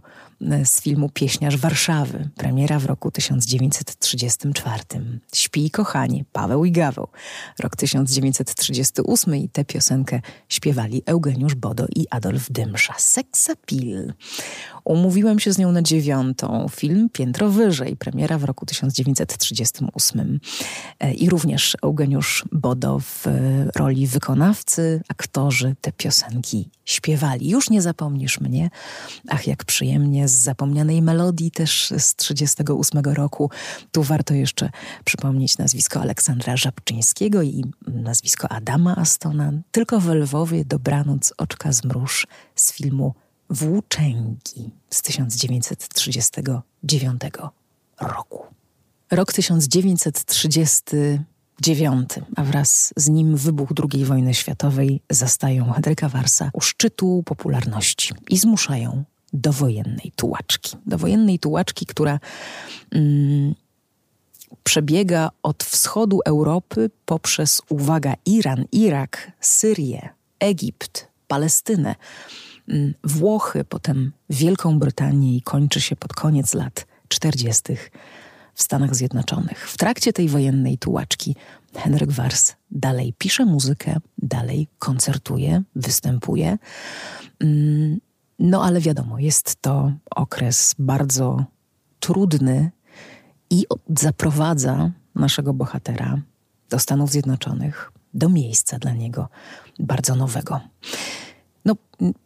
z 0.64 0.82
filmu 0.82 1.10
Pieśniarz 1.10 1.58
Warszawy, 1.58 2.30
premiera 2.36 2.80
w 2.80 2.86
roku 2.86 3.12
1934. 3.12 4.84
Śpi 5.36 5.72
kochanie 5.72 6.26
Paweł 6.32 6.66
i 6.66 6.72
Gaweł, 6.72 7.08
rok 7.60 7.76
1938 7.76 9.36
i 9.36 9.50
tę 9.50 9.66
piosenkę 9.66 10.22
śpiewali 10.50 11.04
Eugeniusz 11.06 11.56
Bodo 11.56 11.86
i 11.96 12.08
Adolf 12.10 12.52
Dymsza. 12.52 12.94
Seksapil. 12.98 14.14
Umówiłem 14.84 15.40
się 15.40 15.54
z 15.54 15.58
nią 15.58 15.72
na 15.72 15.82
dziewiątą. 15.82 16.68
Film 16.72 17.10
Piętro 17.14 17.50
Wyżej, 17.50 17.96
premiera 17.96 18.38
w 18.38 18.44
roku 18.44 18.66
1938. 18.66 20.40
E, 21.00 21.14
I 21.14 21.30
również 21.30 21.78
Eugeniusz 21.82 22.46
Bodo 22.52 23.00
w 23.00 23.26
roli 23.76 24.08
wykonawcy, 24.08 25.02
aktorzy 25.08 25.76
te 25.82 25.92
piosenki 25.92 26.70
śpiewali. 26.86 27.50
Już 27.50 27.70
nie 27.70 27.82
zapomnisz 27.82 28.40
mnie. 28.40 28.70
Ach, 29.30 29.48
jak 29.48 29.66
przyjemnie, 29.66 30.28
z 30.34 30.44
zapomnianej 30.44 31.02
melodii 31.02 31.52
też 31.52 31.94
z 31.98 32.16
1938 32.16 33.14
roku. 33.14 33.50
Tu 33.92 34.04
warto 34.04 34.34
jeszcze 34.34 34.70
przypomnieć 35.06 35.58
nazwisko 35.58 36.02
Aleksandra 36.02 36.58
Żabczyńskiego 36.58 37.42
i 37.42 37.64
nazwisko 37.88 38.52
Adama 38.52 38.96
Astona. 38.96 39.52
Tylko 39.72 40.00
w 40.00 40.08
Lwowie 40.08 40.66
dobranoc 40.66 41.34
oczka 41.38 41.72
zmruż 41.72 42.28
z 42.56 42.74
filmu 42.74 43.14
Włóczęgi 43.50 44.72
z 44.90 45.02
1939 45.02 47.22
roku. 48.02 48.44
Rok 49.12 49.34
1939, 49.34 52.10
a 52.36 52.44
wraz 52.44 52.94
z 52.98 53.10
nim 53.10 53.38
wybuch 53.38 53.70
II 53.94 54.06
wojny 54.06 54.34
światowej 54.34 55.02
zastają 55.10 55.72
Henryka 55.72 56.10
Warsa 56.10 56.50
u 56.54 56.62
szczytu 56.62 57.24
popularności 57.26 58.14
i 58.30 58.38
zmuszają 58.38 59.04
do 59.34 59.54
wojennej 59.54 60.12
tułaczki. 60.16 60.78
Do 60.86 60.98
wojennej 60.98 61.40
tułaczki, 61.40 61.86
która 61.86 62.20
mm, 62.92 63.56
przebiega 64.64 65.30
od 65.44 65.64
wschodu 65.64 66.20
Europy 66.26 66.90
poprzez, 67.06 67.62
uwaga, 67.70 68.14
Iran, 68.26 68.66
Irak, 68.72 69.32
Syrię, 69.40 70.10
Egipt, 70.40 71.08
Palestynę, 71.28 71.96
mm, 72.68 72.94
Włochy, 73.04 73.64
potem 73.64 74.12
Wielką 74.30 74.80
Brytanię 74.80 75.36
i 75.36 75.42
kończy 75.42 75.82
się 75.82 75.96
pod 75.96 76.14
koniec 76.14 76.54
lat 76.54 76.86
40. 77.08 77.64
w 78.54 78.64
Stanach 78.64 78.96
Zjednoczonych. 78.96 79.70
W 79.70 79.78
trakcie 79.78 80.14
tej 80.14 80.30
wojennej 80.30 80.78
tułaczki 80.78 81.36
Henryk 81.76 82.12
Wars 82.12 82.56
dalej 82.72 83.14
pisze 83.18 83.46
muzykę, 83.46 83.98
dalej 84.18 84.68
koncertuje, 84.80 85.64
występuje. 85.76 86.58
Mm, 87.40 88.00
no 88.44 88.64
ale 88.64 88.82
wiadomo, 88.82 89.20
jest 89.20 89.62
to 89.62 89.92
okres 90.16 90.76
bardzo 90.80 91.46
trudny 92.00 92.72
i 93.50 93.66
zaprowadza 94.00 94.92
naszego 95.16 95.54
bohatera 95.54 96.18
do 96.70 96.80
Stanów 96.80 97.12
Zjednoczonych, 97.12 97.92
do 98.14 98.30
miejsca 98.30 98.80
dla 98.80 98.92
niego 98.92 99.30
bardzo 99.80 100.16
nowego. 100.16 100.60
No, 101.66 101.76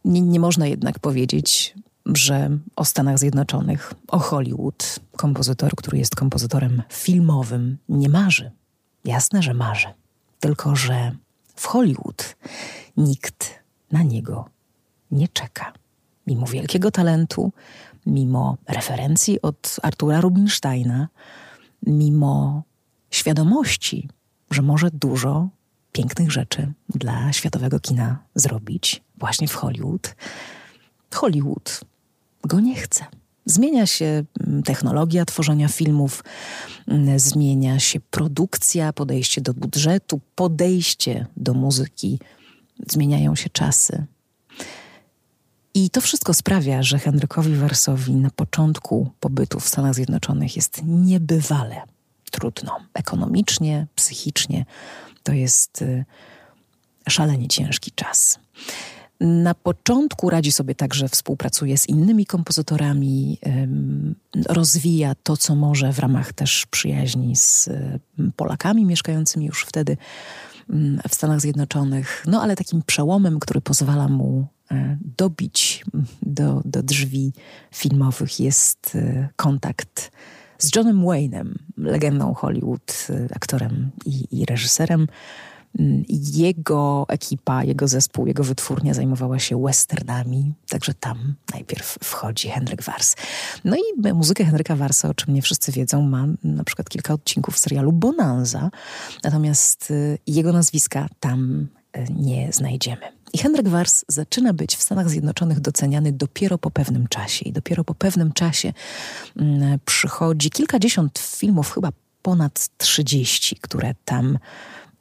nie, 0.06 0.22
nie 0.22 0.40
można 0.40 0.68
jednak 0.68 1.00
powiedzieć, 1.00 1.76
że 2.06 2.50
o 2.76 2.86
Stanach 2.86 3.20
Zjednoczonych, 3.20 3.94
o 4.08 4.20
Hollywood, 4.20 5.00
kompozytor, 5.16 5.76
który 5.76 5.98
jest 5.98 6.16
kompozytorem 6.16 6.84
filmowym, 6.90 7.78
nie 7.90 8.10
marzy. 8.10 8.52
Jasne, 9.06 9.42
że 9.42 9.54
marzy. 9.54 9.88
Tylko, 10.40 10.76
że 10.76 11.16
w 11.56 11.66
Hollywood 11.66 12.36
nikt 12.98 13.60
na 13.92 14.04
niego 14.04 14.50
nie 15.12 15.28
czeka. 15.28 15.74
Mimo 16.28 16.48
wielkiego 16.48 16.92
talentu, 16.92 17.52
mimo 18.06 18.58
referencji 18.68 19.42
od 19.42 19.76
Artura 19.84 20.22
Rubinsteina, 20.22 21.08
mimo 21.86 22.64
świadomości, 23.12 24.10
że 24.52 24.62
może 24.62 24.92
dużo 24.92 25.50
pięknych 25.92 26.32
rzeczy 26.32 26.74
dla 26.90 27.34
światowego 27.34 27.80
kina 27.80 28.24
zrobić 28.36 29.04
właśnie 29.18 29.48
w 29.48 29.56
Hollywood. 29.56 30.16
Hollywood 31.14 31.82
go 32.44 32.60
nie 32.60 32.76
chce. 32.76 33.06
Zmienia 33.46 33.86
się 33.86 34.24
mm, 34.48 34.64
technologia 34.64 35.26
tworzenia 35.26 35.68
filmów, 35.68 36.24
mm, 36.88 37.20
zmienia 37.20 37.80
się 37.80 38.00
produkcja, 38.00 38.94
podejście 38.94 39.42
do 39.42 39.54
budżetu, 39.54 40.20
podejście 40.36 41.26
do 41.38 41.54
muzyki, 41.54 42.20
zmieniają 42.88 43.36
się 43.36 43.50
czasy. 43.50 44.06
I 45.78 45.90
to 45.90 46.02
wszystko 46.02 46.34
sprawia, 46.34 46.84
że 46.84 47.00
Henrykowi 47.00 47.54
Wersowi 47.54 48.16
na 48.16 48.30
początku 48.30 49.12
pobytu 49.20 49.60
w 49.60 49.68
Stanach 49.68 49.96
Zjednoczonych 49.96 50.56
jest 50.56 50.82
niebywale 50.86 51.82
trudno. 52.32 52.78
Ekonomicznie, 52.94 53.88
psychicznie 53.96 54.66
to 55.24 55.34
jest 55.34 55.82
y, 55.82 56.06
szalenie 57.10 57.48
ciężki 57.48 57.92
czas. 57.92 58.40
Na 59.20 59.56
początku 59.56 60.30
radzi 60.30 60.52
sobie 60.52 60.76
także, 60.76 61.10
współpracuje 61.10 61.78
z 61.78 61.90
innymi 61.90 62.26
kompozytorami, 62.26 63.40
rozwija 64.50 65.16
to, 65.24 65.38
co 65.38 65.56
może 65.56 65.94
w 65.94 66.00
ramach 66.00 66.34
też 66.34 66.66
przyjaźni 66.66 67.36
z 67.36 67.70
Polakami 68.36 68.86
mieszkającymi 68.86 69.46
już 69.46 69.66
wtedy 69.66 69.98
w 71.10 71.16
Stanach 71.16 71.42
Zjednoczonych. 71.42 72.24
No 72.28 72.42
ale 72.42 72.56
takim 72.56 72.82
przełomem, 72.86 73.40
który 73.40 73.62
pozwala 73.62 74.08
mu 74.08 74.48
e, 74.72 74.98
dobić 75.18 75.86
do, 76.22 76.62
do 76.66 76.84
drzwi 76.84 77.34
filmowych 77.72 78.40
jest 78.40 78.96
e, 78.96 79.30
kontakt 79.36 80.12
z 80.58 80.76
Johnem 80.76 81.02
Wayne'em, 81.02 81.54
legendą 81.78 82.34
Hollywood, 82.34 83.08
e, 83.10 83.28
aktorem 83.36 83.92
i, 84.06 84.42
i 84.42 84.46
reżyserem 84.46 85.08
jego 86.10 87.06
ekipa, 87.10 87.64
jego 87.64 87.88
zespół, 87.88 88.28
jego 88.28 88.44
wytwórnia 88.44 88.94
zajmowała 88.94 89.40
się 89.40 89.64
westernami, 89.64 90.54
także 90.70 90.94
tam 90.94 91.36
najpierw 91.54 91.98
wchodzi 92.04 92.50
Henryk 92.50 92.84
Wars. 92.84 93.16
No 93.66 93.76
i 93.76 94.14
muzykę 94.14 94.46
Henryka 94.46 94.76
Warsa, 94.76 95.10
o 95.10 95.14
czym 95.14 95.34
nie 95.34 95.42
wszyscy 95.42 95.72
wiedzą, 95.72 96.02
ma 96.02 96.28
na 96.44 96.64
przykład 96.64 96.90
kilka 96.90 97.14
odcinków 97.14 97.60
serialu 97.60 97.92
Bonanza, 97.92 98.70
natomiast 99.24 99.92
y, 99.92 100.18
jego 100.28 100.54
nazwiska 100.54 101.08
tam 101.20 101.68
y, 101.98 102.06
nie 102.16 102.54
znajdziemy. 102.54 103.18
I 103.34 103.38
Henryk 103.38 103.68
Wars 103.68 104.06
zaczyna 104.08 104.54
być 104.54 104.76
w 104.76 104.82
Stanach 104.82 105.10
Zjednoczonych 105.10 105.60
doceniany 105.60 106.12
dopiero 106.12 106.58
po 106.58 106.72
pewnym 106.72 107.08
czasie. 107.08 107.46
I 107.46 107.52
dopiero 107.52 107.84
po 107.84 107.96
pewnym 107.96 108.34
czasie 108.34 108.74
mm, 109.36 109.80
przychodzi 109.86 110.50
kilkadziesiąt 110.50 111.20
filmów, 111.20 111.74
chyba 111.74 111.90
ponad 112.22 112.70
30, 112.78 113.56
które 113.62 113.94
tam 114.06 114.38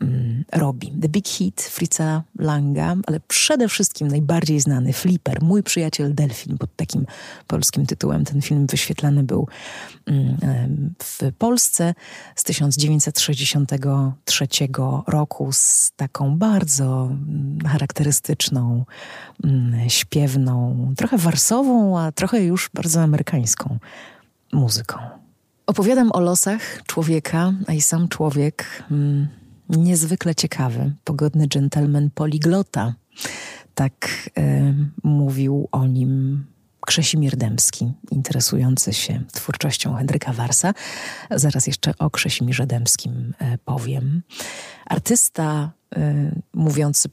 mm, 0.01 0.45
robi. 0.53 0.93
The 1.01 1.09
Big 1.09 1.29
Hit 1.29 1.63
Fritza 1.63 2.23
Langa, 2.39 2.97
ale 3.07 3.21
przede 3.21 3.69
wszystkim 3.69 4.09
najbardziej 4.09 4.61
znany 4.61 4.93
Flipper, 4.93 5.43
Mój 5.43 5.63
przyjaciel 5.63 6.15
Delfin, 6.15 6.59
pod 6.59 6.77
takim 6.77 7.07
polskim 7.47 7.87
tytułem 7.87 8.25
ten 8.25 8.43
film 8.43 8.67
wyświetlany 8.67 9.23
był 9.23 9.49
mm, 10.07 10.95
w 11.03 11.21
Polsce 11.39 11.95
z 12.37 12.45
1963 12.45 14.47
roku 15.07 15.53
z 15.53 15.93
taką 15.97 16.39
bardzo 16.39 17.09
mm, 17.11 17.59
charakterystyczną, 17.67 18.85
śpiewną, 19.89 20.77
trochę 20.97 21.19
warsową, 21.19 21.99
a 21.99 22.13
trochę 22.13 22.45
już 22.45 22.71
bardzo 22.75 23.03
amerykańską 23.03 23.79
muzyką. 24.53 24.99
Opowiadam 25.67 26.13
o 26.13 26.21
losach 26.21 26.83
człowieka, 26.87 27.53
a 27.67 27.73
i 27.73 27.81
sam 27.81 28.09
człowiek 28.09 28.85
niezwykle 29.69 30.35
ciekawy, 30.35 30.95
pogodny 31.05 31.49
dżentelmen 31.49 32.11
poliglota. 32.11 32.95
Tak 33.75 34.31
y, 34.39 34.75
mówił 35.03 35.69
o 35.73 35.87
nim 35.87 36.45
Krzesimir 36.87 37.37
Dębski, 37.37 37.93
interesujący 38.11 38.93
się 38.93 39.25
twórczością 39.33 39.95
Henryka 39.95 40.33
Warsa. 40.33 40.75
Zaraz 41.31 41.67
jeszcze 41.67 41.95
o 41.99 42.11
Krzesimirze 42.11 42.67
Dębskim 42.67 43.35
y, 43.43 43.59
powiem. 43.65 44.23
Artysta 44.87 45.73
y, 45.97 46.01
mówiący 46.55 47.09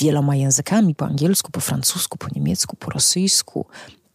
wieloma 0.00 0.36
językami, 0.36 0.94
po 0.94 1.06
angielsku, 1.06 1.52
po 1.52 1.60
francusku, 1.60 2.18
po 2.18 2.26
niemiecku, 2.34 2.76
po 2.76 2.90
rosyjsku, 2.90 3.66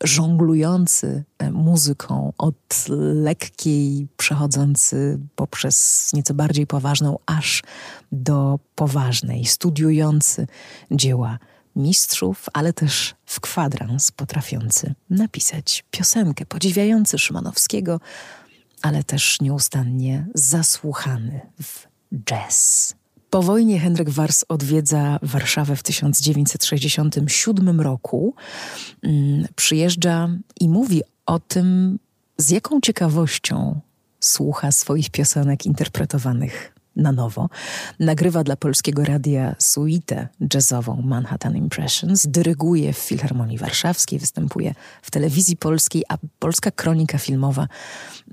żonglujący 0.03 1.23
e, 1.37 1.51
muzyką 1.51 2.33
od 2.37 2.85
lekkiej, 3.13 4.07
przechodzący 4.17 5.19
poprzez 5.35 6.09
nieco 6.13 6.33
bardziej 6.33 6.67
poważną, 6.67 7.19
aż 7.25 7.63
do 8.11 8.59
poważnej, 8.75 9.45
studiujący 9.45 10.47
dzieła 10.91 11.39
mistrzów, 11.75 12.45
ale 12.53 12.73
też 12.73 13.15
w 13.25 13.39
kwadrans 13.39 14.11
potrafiący 14.11 14.95
napisać 15.09 15.85
piosenkę, 15.91 16.45
podziwiający 16.45 17.19
Szymanowskiego, 17.19 17.99
ale 18.81 19.03
też 19.03 19.41
nieustannie 19.41 20.27
zasłuchany 20.35 21.41
w 21.61 21.87
jazz. 22.25 22.95
Po 23.29 23.41
wojnie 23.41 23.79
Henryk 23.79 24.09
Wars 24.09 24.45
odwiedza 24.49 25.19
Warszawę 25.21 25.75
w 25.75 25.83
1967 25.83 27.81
roku. 27.81 28.35
Mm, 29.03 29.47
przyjeżdża 29.55 30.29
i 30.59 30.69
mówi 30.69 31.01
o 31.25 31.39
tym, 31.39 31.99
z 32.37 32.49
jaką 32.49 32.81
ciekawością 32.81 33.79
słucha 34.19 34.71
swoich 34.71 35.09
piosenek 35.09 35.65
interpretowanych 35.65 36.73
na 36.95 37.11
nowo. 37.11 37.49
Nagrywa 37.99 38.43
dla 38.43 38.55
polskiego 38.55 39.03
radia 39.03 39.55
suite 39.59 40.27
jazzową 40.53 41.01
Manhattan 41.01 41.57
Impressions, 41.57 42.27
dyryguje 42.27 42.93
w 42.93 42.97
Filharmonii 42.97 43.57
Warszawskiej, 43.57 44.19
występuje 44.19 44.73
w 45.01 45.11
telewizji 45.11 45.57
polskiej, 45.57 46.03
a 46.09 46.17
polska 46.39 46.71
kronika 46.71 47.17
filmowa 47.17 47.67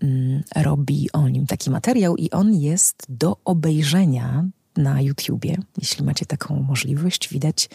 mm, 0.02 0.42
robi 0.56 1.08
o 1.12 1.28
nim 1.28 1.46
taki 1.46 1.70
materiał 1.70 2.16
i 2.16 2.30
on 2.30 2.54
jest 2.54 3.06
do 3.08 3.36
obejrzenia 3.44 4.44
na 4.76 5.00
YouTubie, 5.00 5.56
jeśli 5.78 6.04
macie 6.04 6.26
taką 6.26 6.62
możliwość. 6.62 7.28
Widać 7.28 7.68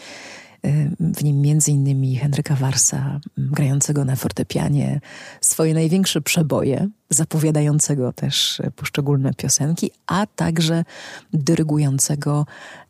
y, 0.64 0.90
w 1.00 1.24
nim 1.24 1.60
innymi 1.68 2.16
Henryka 2.16 2.54
Warsa, 2.54 3.20
grającego 3.36 4.04
na 4.04 4.16
fortepianie 4.16 5.00
swoje 5.40 5.74
największe 5.74 6.20
przeboje, 6.20 6.88
zapowiadającego 7.10 8.12
też 8.12 8.62
poszczególne 8.76 9.34
piosenki, 9.34 9.90
a 10.06 10.26
także 10.26 10.84
dyrygującego 11.32 12.46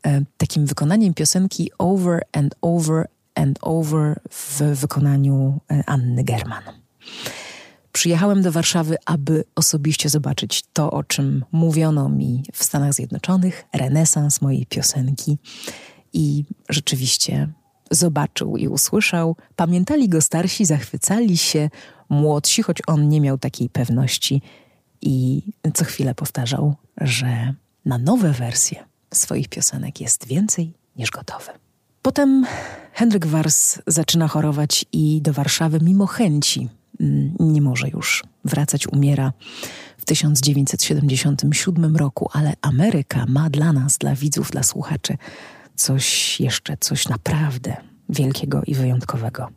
y, 0.06 0.24
takim 0.36 0.66
wykonaniem 0.66 1.14
piosenki 1.14 1.70
Over 1.78 2.22
and 2.32 2.54
Over 2.60 3.08
and 3.34 3.58
Over 3.62 4.20
w 4.30 4.60
wykonaniu 4.60 5.60
y, 5.72 5.82
Anny 5.86 6.24
German. 6.24 6.62
Przyjechałem 7.92 8.42
do 8.42 8.52
Warszawy, 8.52 8.96
aby 9.06 9.44
osobiście 9.54 10.08
zobaczyć 10.08 10.64
to, 10.72 10.90
o 10.90 11.04
czym 11.04 11.44
mówiono 11.52 12.08
mi 12.08 12.42
w 12.52 12.64
Stanach 12.64 12.94
Zjednoczonych, 12.94 13.64
renesans 13.72 14.40
mojej 14.40 14.66
piosenki. 14.66 15.38
I 16.12 16.44
rzeczywiście 16.68 17.48
zobaczył 17.90 18.56
i 18.56 18.68
usłyszał. 18.68 19.36
Pamiętali 19.56 20.08
go 20.08 20.20
starsi, 20.20 20.64
zachwycali 20.64 21.36
się 21.38 21.70
młodsi, 22.08 22.62
choć 22.62 22.78
on 22.86 23.08
nie 23.08 23.20
miał 23.20 23.38
takiej 23.38 23.68
pewności 23.68 24.42
i 25.02 25.42
co 25.74 25.84
chwilę 25.84 26.14
powtarzał, 26.14 26.74
że 27.00 27.54
na 27.84 27.98
nowe 27.98 28.32
wersje 28.32 28.84
swoich 29.14 29.48
piosenek 29.48 30.00
jest 30.00 30.26
więcej 30.26 30.72
niż 30.96 31.10
gotowe. 31.10 31.52
Potem 32.02 32.46
Henryk 32.92 33.26
Wars 33.26 33.78
zaczyna 33.86 34.28
chorować 34.28 34.84
i 34.92 35.22
do 35.22 35.32
Warszawy 35.32 35.78
mimo 35.82 36.06
chęci 36.06 36.68
nie 37.40 37.62
może 37.62 37.88
już 37.88 38.24
wracać, 38.44 38.88
umiera 38.88 39.32
w 39.98 40.04
1977 40.04 41.96
roku, 41.96 42.30
ale 42.32 42.52
Ameryka 42.62 43.24
ma 43.28 43.50
dla 43.50 43.72
nas, 43.72 43.98
dla 43.98 44.14
widzów, 44.14 44.50
dla 44.50 44.62
słuchaczy 44.62 45.16
coś 45.76 46.40
jeszcze, 46.40 46.76
coś 46.80 47.08
naprawdę 47.08 47.76
wielkiego 48.08 48.62
i 48.66 48.74
wyjątkowego. 48.74 49.48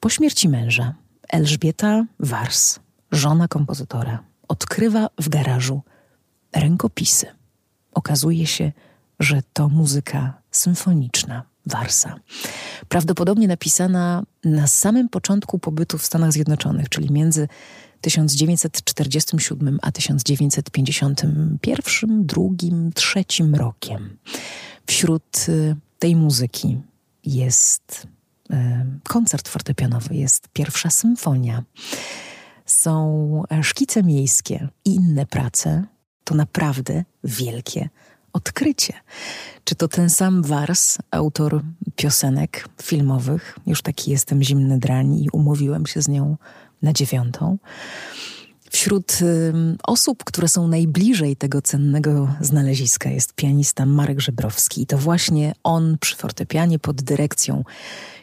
Po 0.00 0.08
śmierci 0.10 0.48
męża 0.48 0.94
Elżbieta 1.28 2.04
Wars, 2.20 2.78
żona 3.12 3.48
kompozytora, 3.48 4.24
odkrywa 4.48 5.08
w 5.18 5.28
garażu 5.28 5.82
rękopisy. 6.52 7.26
Okazuje 7.92 8.46
się, 8.46 8.72
że 9.20 9.42
to 9.52 9.68
muzyka 9.68 10.42
symfoniczna 10.50 11.49
Warsa. 11.66 12.20
Prawdopodobnie 12.88 13.48
napisana 13.48 14.22
na 14.44 14.66
samym 14.66 15.08
początku 15.08 15.58
pobytu 15.58 15.98
w 15.98 16.04
Stanach 16.04 16.32
Zjednoczonych, 16.32 16.88
czyli 16.88 17.12
między 17.12 17.48
1947 18.00 19.78
a 19.82 19.92
1951, 19.92 22.26
drugim, 22.26 22.92
trzecim 22.92 23.54
rokiem. 23.54 24.16
Wśród 24.86 25.46
y, 25.48 25.76
tej 25.98 26.16
muzyki 26.16 26.80
jest 27.24 28.06
y, 28.50 28.54
koncert 29.08 29.48
fortepianowy, 29.48 30.14
jest 30.14 30.48
pierwsza 30.52 30.90
symfonia, 30.90 31.62
są 32.66 33.42
szkice 33.62 34.02
miejskie 34.02 34.68
i 34.84 34.94
inne 34.94 35.26
prace. 35.26 35.84
To 36.24 36.34
naprawdę 36.34 37.04
wielkie 37.24 37.88
odkrycie. 38.32 38.92
Czy 39.64 39.74
to 39.74 39.88
ten 39.88 40.10
sam 40.10 40.42
Wars, 40.42 40.98
autor 41.10 41.62
piosenek 41.96 42.68
filmowych? 42.82 43.58
Już 43.66 43.82
taki 43.82 44.10
jestem 44.10 44.42
zimny 44.42 44.78
drań 44.78 45.14
i 45.14 45.28
umówiłem 45.32 45.86
się 45.86 46.02
z 46.02 46.08
nią 46.08 46.36
na 46.82 46.92
dziewiątą. 46.92 47.58
Wśród 48.70 49.18
y, 49.22 49.52
osób, 49.82 50.24
które 50.24 50.48
są 50.48 50.68
najbliżej 50.68 51.36
tego 51.36 51.62
cennego 51.62 52.34
znaleziska 52.40 53.10
jest 53.10 53.32
pianista 53.34 53.86
Marek 53.86 54.20
Żebrowski. 54.20 54.82
I 54.82 54.86
to 54.86 54.98
właśnie 54.98 55.54
on 55.62 55.96
przy 56.00 56.16
fortepianie 56.16 56.78
pod 56.78 57.02
dyrekcją 57.02 57.64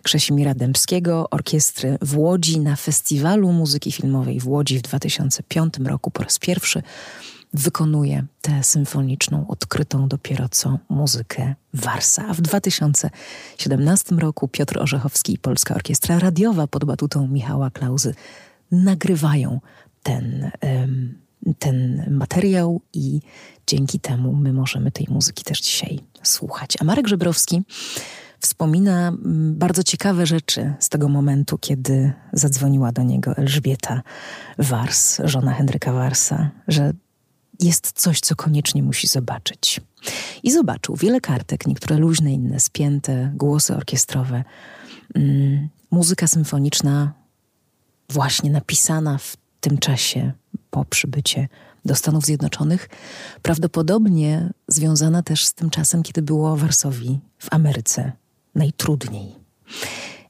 Krzesimira 0.04 0.54
Dębskiego, 0.54 1.30
orkiestry 1.30 1.98
w 2.02 2.18
Łodzi 2.18 2.60
na 2.60 2.76
Festiwalu 2.76 3.52
Muzyki 3.52 3.92
Filmowej 3.92 4.40
w 4.40 4.48
Łodzi 4.48 4.80
w 4.80 4.82
2005 4.82 5.74
roku 5.86 6.12
po 6.12 6.24
raz 6.24 6.40
pierwszy 6.40 6.84
wykonuje 7.58 8.26
tę 8.42 8.64
symfoniczną, 8.64 9.48
odkrytą 9.48 10.08
dopiero 10.08 10.50
co 10.50 10.80
muzykę 10.90 11.56
Warsa. 11.74 12.28
A 12.28 12.34
w 12.34 12.42
2017 12.42 14.16
roku 14.16 14.48
Piotr 14.48 14.80
Orzechowski 14.80 15.34
i 15.34 15.38
Polska 15.38 15.76
Orkiestra 15.76 16.20
Radiowa 16.20 16.68
pod 16.68 16.86
batutą 16.86 17.28
Michała 17.28 17.70
Klauzy 17.70 18.14
nagrywają 18.72 19.62
ten, 20.04 20.52
ten 21.60 22.06
materiał 22.12 22.82
i 22.94 23.22
dzięki 23.68 24.00
temu 24.00 24.34
my 24.34 24.54
możemy 24.54 24.92
tej 24.92 25.08
muzyki 25.10 25.44
też 25.44 25.62
dzisiaj 25.62 26.00
słuchać. 26.24 26.74
A 26.82 26.84
Marek 26.84 27.08
Żebrowski 27.08 27.64
wspomina 28.40 29.14
bardzo 29.52 29.84
ciekawe 29.84 30.26
rzeczy 30.26 30.74
z 30.80 30.90
tego 30.90 31.10
momentu, 31.10 31.58
kiedy 31.58 32.14
zadzwoniła 32.34 32.92
do 32.92 33.04
niego 33.04 33.38
Elżbieta 33.38 34.02
Wars, 34.58 35.22
żona 35.24 35.54
Henryka 35.54 35.94
Warsa, 35.94 36.52
że 36.68 36.94
jest 37.60 37.92
coś, 37.92 38.20
co 38.20 38.36
koniecznie 38.36 38.84
musi 38.84 39.08
zobaczyć. 39.08 39.82
I 40.44 40.52
zobaczył 40.52 40.96
wiele 40.96 41.22
kartek, 41.22 41.68
niektóre 41.68 41.98
luźne, 41.98 42.34
inne 42.34 42.60
spięte, 42.60 43.32
głosy 43.36 43.76
orkiestrowe, 43.76 44.44
mm, 45.16 45.70
muzyka 45.92 46.28
symfoniczna, 46.28 47.14
właśnie 48.10 48.52
napisana 48.52 49.18
w 49.18 49.38
tym 49.60 49.78
czasie 49.78 50.32
po 50.70 50.86
przybycie 50.86 51.48
do 51.86 51.96
Stanów 51.96 52.26
Zjednoczonych, 52.26 52.90
prawdopodobnie 53.42 54.54
związana 54.68 55.24
też 55.24 55.46
z 55.46 55.54
tym 55.54 55.70
czasem, 55.70 56.04
kiedy 56.04 56.22
było 56.22 56.58
Warsowii 56.58 57.20
w 57.40 57.54
Ameryce 57.54 58.12
najtrudniej 58.56 59.36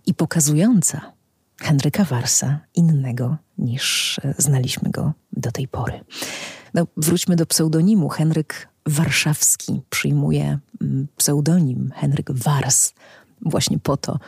i 0.06 0.14
pokazująca 0.14 1.14
Henryka 1.62 2.04
Warsa 2.04 2.60
innego 2.76 3.38
niż 3.58 4.20
e, 4.24 4.34
znaliśmy 4.38 4.92
go 4.92 5.14
do 5.34 5.52
tej 5.52 5.68
pory. 5.68 6.00
No, 6.74 6.88
wróćmy 6.98 7.36
do 7.36 7.46
pseudonimu. 7.46 8.10
Henryk 8.10 8.68
Warszawski 8.86 9.82
przyjmuje 9.90 10.60
mm, 10.82 11.08
pseudonim 11.18 11.92
Henryk 11.96 12.32
Wars 12.32 12.94
właśnie 13.42 13.80
po 13.80 13.98
to, 13.98 14.20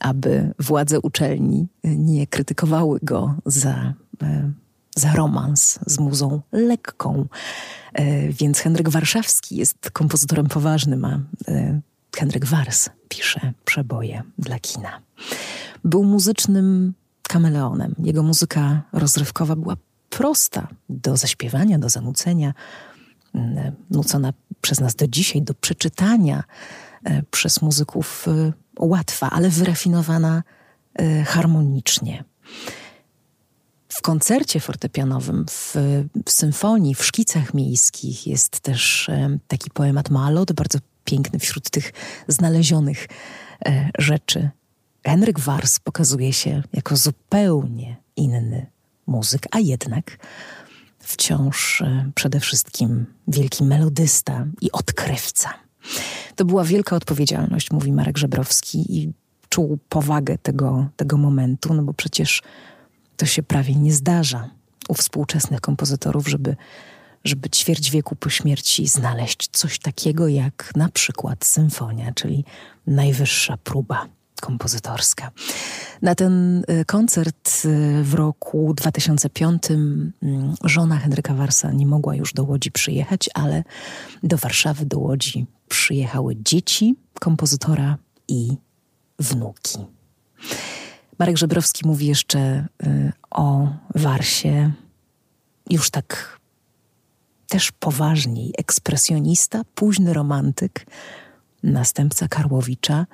aby 0.00 0.54
władze 0.58 1.00
uczelni 1.00 1.68
nie 1.84 2.26
krytykowały 2.26 2.98
go 3.02 3.34
za, 3.46 3.94
e, 4.22 4.52
za 4.96 5.12
romans 5.12 5.78
z 5.86 5.98
muzą 5.98 6.40
lekką. 6.52 7.26
E, 7.92 8.28
więc 8.28 8.58
Henryk 8.58 8.88
Warszawski 8.88 9.56
jest 9.56 9.90
kompozytorem 9.90 10.46
poważnym, 10.46 11.04
a 11.04 11.20
Henryk 12.16 12.44
Wars 12.44 12.88
pisze 13.08 13.52
przeboje 13.64 14.22
dla 14.38 14.58
kina. 14.58 15.00
Był 15.84 16.04
muzycznym 16.04 16.94
kameleonem. 17.22 17.94
Jego 17.98 18.22
muzyka 18.22 18.82
rozrywkowa 18.92 19.56
była 19.56 19.76
prosta 20.10 20.68
do 20.88 21.16
zaśpiewania, 21.16 21.78
do 21.78 21.88
zanucenia, 21.88 22.54
mm, 23.34 23.72
nucona 23.90 24.32
przez 24.60 24.80
nas 24.80 24.94
do 24.94 25.08
dzisiaj, 25.08 25.42
do 25.42 25.54
przeczytania 25.54 26.44
e, 27.04 27.22
przez 27.22 27.62
muzyków 27.62 28.26
e, 28.28 28.52
łatwa, 28.78 29.30
ale 29.30 29.48
wyrafinowana 29.48 30.42
e, 30.94 31.24
harmonicznie. 31.24 32.24
W 33.88 34.02
koncercie 34.02 34.60
fortepianowym, 34.60 35.46
w, 35.50 35.74
w 36.26 36.30
symfonii, 36.30 36.94
w 36.94 37.04
szkicach 37.04 37.54
miejskich 37.54 38.26
jest 38.26 38.60
też 38.60 39.10
taki 39.48 39.70
poemat 39.70 40.10
Malot, 40.10 40.52
bardzo 40.52 40.78
piękny 41.04 41.38
wśród 41.38 41.70
tych 41.70 41.92
znalezionych 42.28 43.08
rzeczy 43.98 44.50
Henryk 45.04 45.40
Wars 45.40 45.78
pokazuje 45.78 46.32
się 46.32 46.62
jako 46.72 46.96
zupełnie 46.96 47.96
inny 48.16 48.66
muzyk, 49.10 49.46
a 49.50 49.58
jednak 49.58 50.18
wciąż 50.98 51.82
e, 51.82 52.10
przede 52.14 52.40
wszystkim 52.40 53.06
wielki 53.28 53.64
melodysta 53.64 54.46
i 54.60 54.72
odkrywca. 54.72 55.50
To 56.36 56.44
była 56.44 56.64
wielka 56.64 56.96
odpowiedzialność, 56.96 57.70
mówi 57.70 57.92
Marek 57.92 58.18
Żebrowski, 58.18 58.96
i 58.98 59.12
czuł 59.48 59.78
powagę 59.88 60.38
tego, 60.38 60.88
tego 60.96 61.16
momentu, 61.16 61.74
no 61.74 61.82
bo 61.82 61.94
przecież 61.94 62.42
to 63.16 63.26
się 63.26 63.42
prawie 63.42 63.74
nie 63.74 63.92
zdarza 63.92 64.50
u 64.88 64.94
współczesnych 64.94 65.60
kompozytorów, 65.60 66.28
żeby, 66.28 66.56
żeby 67.24 67.50
ćwierć 67.50 67.90
wieku 67.90 68.16
po 68.16 68.30
śmierci 68.30 68.88
znaleźć 68.88 69.48
coś 69.52 69.78
takiego 69.78 70.28
jak 70.28 70.72
na 70.76 70.88
przykład 70.88 71.44
symfonia, 71.44 72.12
czyli 72.12 72.44
najwyższa 72.86 73.56
próba 73.56 74.08
kompozytorska. 74.40 75.30
Na 76.02 76.14
ten 76.14 76.64
y, 76.70 76.84
koncert 76.84 77.62
y, 77.64 78.02
w 78.04 78.14
roku 78.14 78.74
2005 78.74 79.70
mm, 79.70 80.54
żona 80.64 80.96
Henryka 80.96 81.34
Warsa 81.34 81.72
nie 81.72 81.86
mogła 81.86 82.14
już 82.14 82.32
do 82.32 82.44
Łodzi 82.44 82.70
przyjechać, 82.70 83.30
ale 83.34 83.64
do 84.22 84.36
Warszawy, 84.36 84.86
do 84.86 84.98
Łodzi 84.98 85.46
przyjechały 85.68 86.36
dzieci 86.36 86.96
kompozytora 87.20 87.98
i 88.28 88.56
wnuki. 89.18 89.78
Marek 91.18 91.38
Żebrowski 91.38 91.86
mówi 91.86 92.06
jeszcze 92.06 92.66
y, 92.86 93.12
o 93.30 93.68
Warsie 93.94 94.72
już 95.70 95.90
tak 95.90 96.40
też 97.48 97.72
poważniej. 97.72 98.54
Ekspresjonista, 98.58 99.62
późny 99.74 100.12
romantyk, 100.12 100.86
następca 101.62 102.28
Karłowicza, 102.28 103.06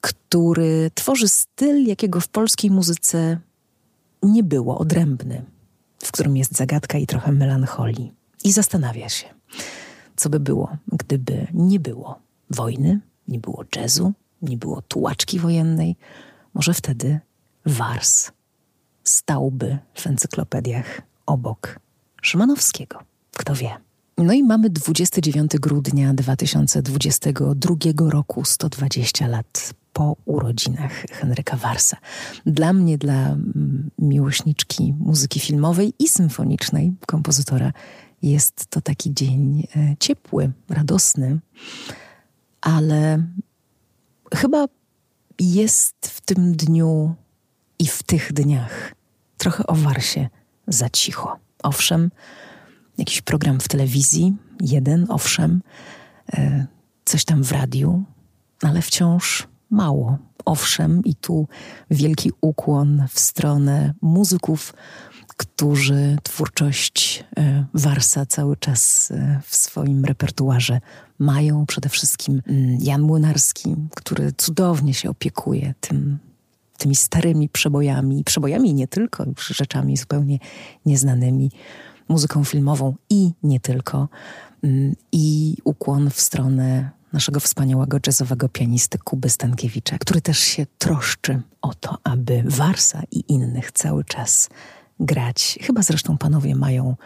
który 0.00 0.90
tworzy 0.94 1.28
styl, 1.28 1.86
jakiego 1.86 2.20
w 2.20 2.28
polskiej 2.28 2.70
muzyce 2.70 3.38
nie 4.22 4.42
było, 4.42 4.78
odrębny, 4.78 5.44
w 5.98 6.12
którym 6.12 6.36
jest 6.36 6.56
zagadka 6.56 6.98
i 6.98 7.06
trochę 7.06 7.32
melancholii. 7.32 8.12
I 8.44 8.52
zastanawia 8.52 9.08
się, 9.08 9.26
co 10.16 10.30
by 10.30 10.40
było, 10.40 10.76
gdyby 10.92 11.46
nie 11.54 11.80
było 11.80 12.18
wojny, 12.50 13.00
nie 13.28 13.38
było 13.38 13.64
jazzu, 13.76 14.12
nie 14.42 14.56
było 14.56 14.82
tułaczki 14.82 15.38
wojennej. 15.38 15.96
Może 16.54 16.74
wtedy 16.74 17.20
Wars 17.66 18.30
stałby 19.04 19.78
w 19.94 20.06
encyklopediach 20.06 21.02
obok 21.26 21.80
Szymanowskiego. 22.22 22.98
Kto 23.32 23.54
wie? 23.54 23.87
No 24.18 24.32
i 24.32 24.42
mamy 24.42 24.70
29 24.70 25.50
grudnia 25.60 26.14
2022 26.14 28.10
roku, 28.10 28.44
120 28.44 29.26
lat 29.26 29.74
po 29.92 30.16
urodzinach 30.24 30.92
Henryka 30.92 31.56
Warsa. 31.56 31.96
Dla 32.46 32.72
mnie, 32.72 32.98
dla 32.98 33.28
mm, 33.28 33.90
miłośniczki 33.98 34.94
muzyki 34.98 35.40
filmowej 35.40 35.92
i 35.98 36.08
symfonicznej 36.08 36.92
kompozytora, 37.06 37.72
jest 38.22 38.66
to 38.66 38.80
taki 38.80 39.14
dzień 39.14 39.66
e, 39.76 39.96
ciepły, 40.00 40.50
radosny, 40.68 41.38
ale 42.60 43.22
chyba 44.34 44.66
jest 45.40 45.96
w 46.06 46.20
tym 46.20 46.52
dniu 46.52 47.14
i 47.78 47.86
w 47.86 48.02
tych 48.02 48.32
dniach 48.32 48.94
trochę 49.36 49.66
o 49.66 49.74
Warsie 49.74 50.28
za 50.68 50.90
cicho. 50.90 51.38
Owszem, 51.62 52.10
jakiś 52.98 53.22
program 53.22 53.60
w 53.60 53.68
telewizji, 53.68 54.36
jeden, 54.60 55.06
owszem, 55.08 55.62
e, 56.32 56.66
coś 57.04 57.24
tam 57.24 57.44
w 57.44 57.52
radiu, 57.52 58.04
ale 58.62 58.82
wciąż 58.82 59.48
mało. 59.70 60.18
Owszem, 60.44 61.04
i 61.04 61.14
tu 61.14 61.48
wielki 61.90 62.32
ukłon 62.40 63.06
w 63.10 63.20
stronę 63.20 63.94
muzyków, 64.02 64.74
którzy 65.38 66.16
twórczość 66.22 67.24
e, 67.36 67.64
Warsa 67.74 68.26
cały 68.26 68.56
czas 68.56 69.10
e, 69.10 69.40
w 69.46 69.56
swoim 69.56 70.04
repertuarze 70.04 70.80
mają. 71.18 71.66
Przede 71.66 71.88
wszystkim 71.88 72.42
mm, 72.46 72.78
Jan 72.80 73.02
Młynarski, 73.02 73.76
który 73.94 74.32
cudownie 74.32 74.94
się 74.94 75.10
opiekuje 75.10 75.74
tym, 75.80 76.18
tymi 76.78 76.96
starymi 76.96 77.48
przebojami, 77.48 78.24
przebojami 78.24 78.74
nie 78.74 78.88
tylko, 78.88 79.24
już 79.24 79.46
rzeczami 79.46 79.96
zupełnie 79.96 80.38
nieznanymi 80.86 81.50
muzyką 82.08 82.44
filmową 82.44 82.94
i 83.10 83.30
nie 83.42 83.60
tylko. 83.60 84.08
Mm, 84.62 84.94
I 85.12 85.56
ukłon 85.64 86.10
w 86.10 86.20
stronę 86.20 86.90
naszego 87.12 87.40
wspaniałego 87.40 87.98
jazzowego 88.06 88.48
pianisty 88.48 88.98
Kuby 88.98 89.30
Stankiewicza, 89.30 89.98
który 89.98 90.20
też 90.20 90.38
się 90.38 90.66
troszczy 90.78 91.40
o 91.62 91.74
to, 91.74 91.98
aby 92.04 92.42
Warsa 92.46 93.02
i 93.10 93.24
innych 93.28 93.72
cały 93.72 94.04
czas 94.04 94.48
grać. 95.00 95.58
Chyba 95.62 95.82
zresztą 95.82 96.18
panowie 96.18 96.54
mają, 96.54 96.96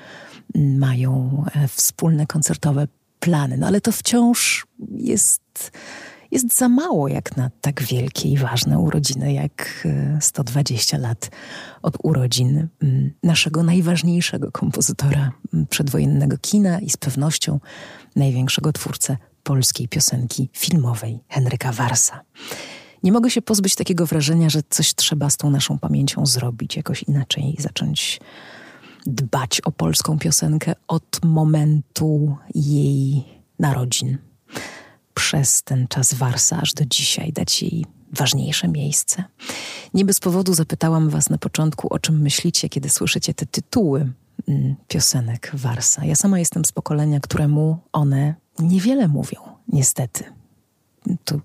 mm, 0.55 0.79
mają 0.79 1.45
e, 1.55 1.69
wspólne 1.69 2.27
koncertowe 2.27 2.89
plany, 3.21 3.57
no 3.57 3.67
ale 3.67 3.81
to 3.81 3.93
wciąż 3.93 4.67
jest 4.91 5.73
jest 6.33 6.59
za 6.59 6.69
mało 6.69 7.09
jak 7.09 7.37
na 7.37 7.51
tak 7.61 7.83
wielkie 7.83 8.29
i 8.29 8.37
ważne 8.37 8.79
urodziny, 8.79 9.33
jak 9.33 9.87
120 10.21 10.97
e, 10.97 11.01
lat 11.01 11.31
od 11.83 11.95
urodzin 12.03 12.69
naszego 13.23 13.63
najważniejszego 13.63 14.53
kompozytora 14.53 15.33
przedwojennego 15.71 16.39
kina 16.39 16.81
i 16.81 16.91
z 16.91 16.97
pewnością 16.97 17.61
największego 18.17 18.73
twórcę 18.73 19.17
polskiej 19.43 19.89
piosenki 19.89 20.51
filmowej 20.53 21.21
Henryka 21.29 21.73
Warsa. 21.73 22.21
Nie 23.03 23.13
mogę 23.13 23.31
się 23.31 23.43
pozbyć 23.43 23.75
takiego 23.75 24.07
wrażenia, 24.07 24.51
że 24.51 24.61
coś 24.71 24.95
trzeba 24.95 25.31
z 25.31 25.37
tą 25.37 25.51
naszą 25.51 25.79
pamięcią 25.79 26.27
zrobić, 26.27 26.77
jakoś 26.77 27.03
inaczej 27.03 27.57
zacząć 27.59 28.21
dbać 29.07 29.61
o 29.61 29.73
polską 29.73 30.19
piosenkę 30.19 30.75
od 30.89 31.25
momentu 31.25 32.37
jej 32.55 33.25
narodzin 33.59 34.19
przez 35.15 35.63
ten 35.63 35.89
czas 35.89 36.15
Warsa 36.15 36.61
aż 36.61 36.75
do 36.75 36.85
dzisiaj 36.85 37.33
dać 37.33 37.63
jej 37.63 37.87
ważniejsze 38.13 38.69
miejsce. 38.69 39.25
Nie 39.95 40.05
bez 40.05 40.21
powodu 40.21 40.55
zapytałam 40.55 41.11
Was 41.11 41.31
na 41.31 41.39
początku, 41.39 41.95
o 41.95 41.99
czym 41.99 42.21
myślicie, 42.21 42.69
kiedy 42.69 42.89
słyszycie 42.89 43.35
te 43.35 43.47
tytuły 43.47 44.13
mm, 44.49 44.77
piosenek 44.89 45.51
Warsa. 45.55 46.05
Ja 46.05 46.17
sama 46.17 46.39
jestem 46.39 46.65
z 46.65 46.73
pokolenia, 46.73 47.21
któremu 47.21 47.79
one 47.93 48.35
niewiele 48.59 49.09
mówią, 49.09 49.41
niestety. 49.69 50.25
To 51.25 51.41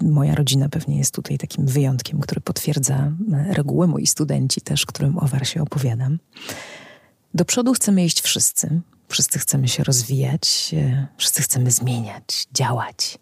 moja 0.00 0.34
rodzina 0.34 0.68
pewnie 0.68 0.98
jest 0.98 1.14
tutaj 1.14 1.38
takim 1.38 1.66
wyjątkiem, 1.66 2.20
który 2.20 2.40
potwierdza 2.40 3.12
e, 3.32 3.54
regułę, 3.54 3.86
moi 3.86 4.06
studenci 4.06 4.60
też, 4.60 4.86
którym 4.86 5.18
o 5.18 5.26
Warsie 5.26 5.62
opowiadam. 5.62 6.18
Do 7.34 7.44
przodu 7.44 7.72
chcemy 7.72 8.04
iść 8.04 8.20
wszyscy, 8.20 8.80
Wszyscy 9.08 9.38
chcemy 9.38 9.68
się 9.68 9.84
rozwijać, 9.84 10.74
e, 10.76 11.06
wszyscy 11.16 11.42
chcemy 11.42 11.70
zmieniać, 11.70 12.46
działać. 12.54 13.18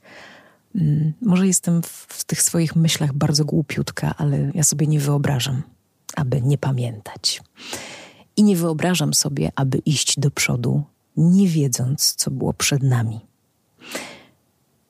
Mm, 0.74 1.12
może 1.22 1.46
jestem 1.46 1.82
w 2.08 2.24
tych 2.24 2.42
swoich 2.42 2.76
myślach 2.76 3.12
bardzo 3.12 3.44
głupiutka, 3.44 4.14
ale 4.18 4.50
ja 4.54 4.64
sobie 4.64 4.86
nie 4.86 5.00
wyobrażam, 5.00 5.62
aby 6.16 6.42
nie 6.42 6.58
pamiętać. 6.58 7.42
i 8.38 8.42
nie 8.42 8.56
wyobrażam 8.56 9.14
sobie, 9.14 9.52
aby 9.54 9.78
iść 9.78 10.20
do 10.20 10.30
przodu, 10.30 10.82
nie 11.16 11.48
wiedząc, 11.48 12.14
co 12.14 12.30
było 12.30 12.52
przed 12.52 12.82
nami. 12.82 13.20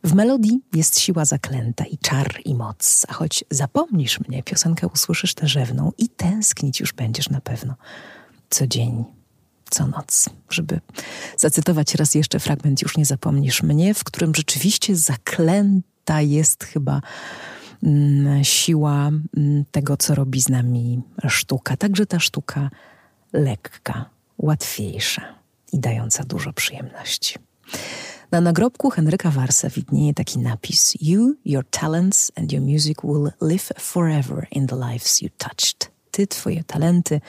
W 0.05 0.15
melodii 0.15 0.61
jest 0.75 0.99
siła 0.99 1.25
zaklęta 1.25 1.85
i 1.85 1.99
czar 1.99 2.41
i 2.45 2.55
moc, 2.55 3.07
a 3.09 3.13
choć 3.13 3.45
zapomnisz 3.51 4.21
mnie, 4.21 4.43
piosenkę 4.43 4.87
usłyszysz 4.89 5.35
tę 5.35 5.47
i 5.99 6.09
tęsknić 6.09 6.81
już 6.81 6.93
będziesz 6.93 7.29
na 7.29 7.41
pewno. 7.41 7.75
Co 8.51 8.67
dzień, 8.67 9.05
co 9.71 9.87
noc. 9.87 10.29
Żeby 10.51 10.81
zacytować 11.37 11.95
raz 11.95 12.15
jeszcze 12.15 12.41
fragment 12.41 12.83
Już 12.83 12.97
nie 12.97 13.05
zapomnisz 13.05 13.63
mnie, 13.63 13.95
w 13.95 14.05
którym 14.05 14.35
rzeczywiście 14.35 14.97
zaklęta 14.97 16.21
jest 16.21 16.65
chyba 16.65 17.01
mm, 17.83 18.45
siła 18.45 19.09
mm, 19.37 19.65
tego, 19.71 19.97
co 19.97 20.15
robi 20.15 20.41
z 20.41 20.49
nami 20.49 21.03
sztuka. 21.29 21.77
Także 21.77 22.07
ta 22.07 22.21
sztuka 22.21 22.71
lekka, 23.33 24.11
łatwiejsza 24.39 25.23
i 25.73 25.79
dająca 25.79 26.25
dużo 26.25 26.53
przyjemności. 26.53 27.39
Na 28.31 28.41
nagrobku 28.41 28.91
Henryka 28.91 29.31
Warsa 29.31 29.69
widnieje 29.69 30.15
taki 30.15 30.39
napis 30.39 30.95
You, 31.01 31.35
your 31.45 31.65
talents 31.71 32.33
and 32.37 32.53
your 32.53 32.63
music 32.63 33.05
will 33.05 33.33
live 33.41 33.73
forever 33.79 34.47
in 34.51 34.67
the 34.67 34.77
lives 34.77 35.23
you 35.23 35.29
touched. 35.39 35.96
Ty, 36.17 36.27
twoje 36.27 36.65
talenty 36.65 37.21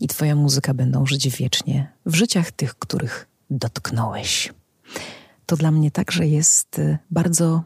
i 0.00 0.08
twoja 0.08 0.34
muzyka 0.34 0.74
będą 0.74 1.06
żyć 1.06 1.28
wiecznie 1.28 1.92
w 2.06 2.14
życiach 2.14 2.52
tych, 2.52 2.74
których 2.74 3.28
dotknąłeś. 3.50 4.52
To 5.46 5.56
dla 5.56 5.70
mnie 5.70 5.90
także 5.90 6.26
jest 6.26 6.78
y, 6.78 6.98
bardzo 7.10 7.62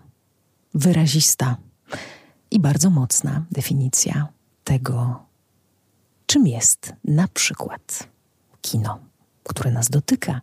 wyrazista 0.75 1.57
i 2.51 2.61
bardzo 2.61 2.91
mocna 2.91 3.45
definicja 3.51 4.29
tego, 4.65 5.25
czym 6.27 6.47
jest 6.47 6.93
na 7.05 7.29
przykład 7.29 8.09
kino, 8.61 8.99
które 9.43 9.71
nas 9.71 9.91
dotyka 9.91 10.41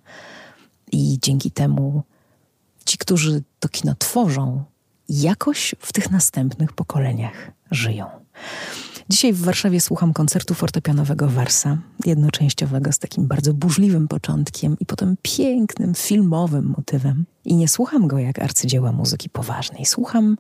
i 0.91 1.17
dzięki 1.21 1.51
temu 1.51 2.03
ci, 2.85 2.97
którzy 2.97 3.43
to 3.59 3.69
kino 3.69 3.95
tworzą, 3.95 4.63
jakoś 5.09 5.75
w 5.79 5.93
tych 5.93 6.11
następnych 6.11 6.73
pokoleniach 6.73 7.51
żyją. 7.71 8.21
Dzisiaj 9.11 9.33
w 9.33 9.41
Warszawie 9.41 9.81
słucham 9.81 10.13
koncertu 10.13 10.53
fortepianowego 10.53 11.27
Warsa, 11.27 11.77
jednoczęściowego 12.05 12.91
z 12.91 12.99
takim 12.99 13.27
bardzo 13.27 13.53
burzliwym 13.53 14.07
początkiem 14.07 14.77
i 14.79 14.85
potem 14.85 15.15
pięknym 15.21 15.95
filmowym 15.95 16.73
motywem. 16.77 17.25
I 17.45 17.55
nie 17.55 17.67
słucham 17.67 18.07
go 18.07 18.19
jak 18.19 18.39
arcydzieła 18.39 18.91
muzyki 18.91 19.29
poważnej. 19.29 19.85
Słucham 19.85 20.37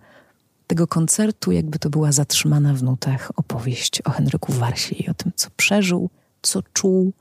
tego 0.67 0.87
koncertu, 0.87 1.51
jakby 1.51 1.79
to 1.79 1.89
była 1.89 2.11
zatrzymana 2.11 2.73
w 2.73 2.83
nutach 2.83 3.31
opowieść 3.35 4.01
o 4.01 4.09
Henryku 4.09 4.53
Warsie 4.53 4.95
i 4.95 5.09
o 5.09 5.13
tym, 5.13 5.31
co 5.35 5.49
przeżył, 5.57 6.09
co 6.41 6.63
czuł. 6.73 7.13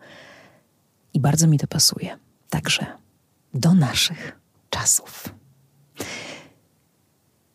I 1.15 1.21
bardzo 1.21 1.47
mi 1.47 1.59
to 1.59 1.67
pasuje. 1.67 2.19
Także 2.51 2.87
do 3.55 3.75
naszych 3.75 4.41
czasów. 4.71 5.35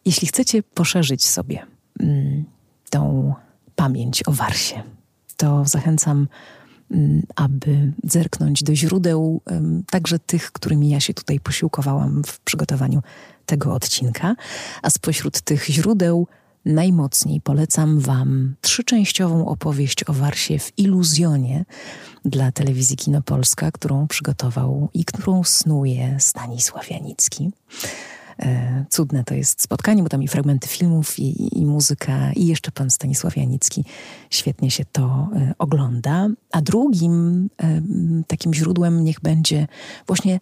Jeśli 0.05 0.27
chcecie 0.27 0.63
poszerzyć 0.63 1.27
sobie 1.27 1.65
mm, 1.99 2.45
tą 2.89 3.33
pamięć 3.75 4.27
o 4.27 4.31
Warsie, 4.31 4.83
to 5.37 5.65
zachęcam, 5.65 6.27
mm, 6.91 7.23
aby 7.35 7.93
zerknąć 8.03 8.63
do 8.63 8.75
źródeł, 8.75 9.41
także 9.89 10.19
tych, 10.19 10.51
którymi 10.51 10.89
ja 10.89 10.99
się 10.99 11.13
tutaj 11.13 11.39
posiłkowałam 11.39 12.23
w 12.25 12.39
przygotowaniu 12.39 13.01
tego 13.45 13.73
odcinka. 13.73 14.35
A 14.81 14.89
spośród 14.89 15.41
tych 15.41 15.65
źródeł 15.65 16.27
najmocniej 16.65 17.41
polecam 17.41 17.99
Wam 17.99 18.55
trzyczęściową 18.61 19.47
opowieść 19.47 20.09
o 20.09 20.13
Warsie 20.13 20.59
w 20.59 20.79
Iluzjonie 20.79 21.65
dla 22.25 22.51
telewizji 22.51 22.97
Kinopolska, 22.97 23.71
którą 23.71 24.07
przygotował 24.07 24.89
i 24.93 25.05
którą 25.05 25.43
snuje 25.43 26.17
Stanisław 26.19 26.91
Janicki. 26.91 27.51
E, 28.39 28.85
cudne 28.89 29.23
to 29.23 29.33
jest 29.33 29.61
spotkanie, 29.61 30.03
bo 30.03 30.09
tam 30.09 30.23
i 30.23 30.27
fragmenty 30.27 30.67
filmów, 30.67 31.19
i, 31.19 31.59
i 31.59 31.65
muzyka, 31.65 32.33
i 32.33 32.45
jeszcze 32.45 32.71
pan 32.71 32.89
Stanisław 32.89 33.37
Janicki. 33.37 33.85
Świetnie 34.29 34.71
się 34.71 34.85
to 34.91 35.29
e, 35.35 35.53
ogląda. 35.57 36.27
A 36.51 36.61
drugim 36.61 37.49
e, 37.63 37.81
takim 38.27 38.53
źródłem 38.53 39.03
niech 39.03 39.19
będzie 39.21 39.67
właśnie 40.07 40.39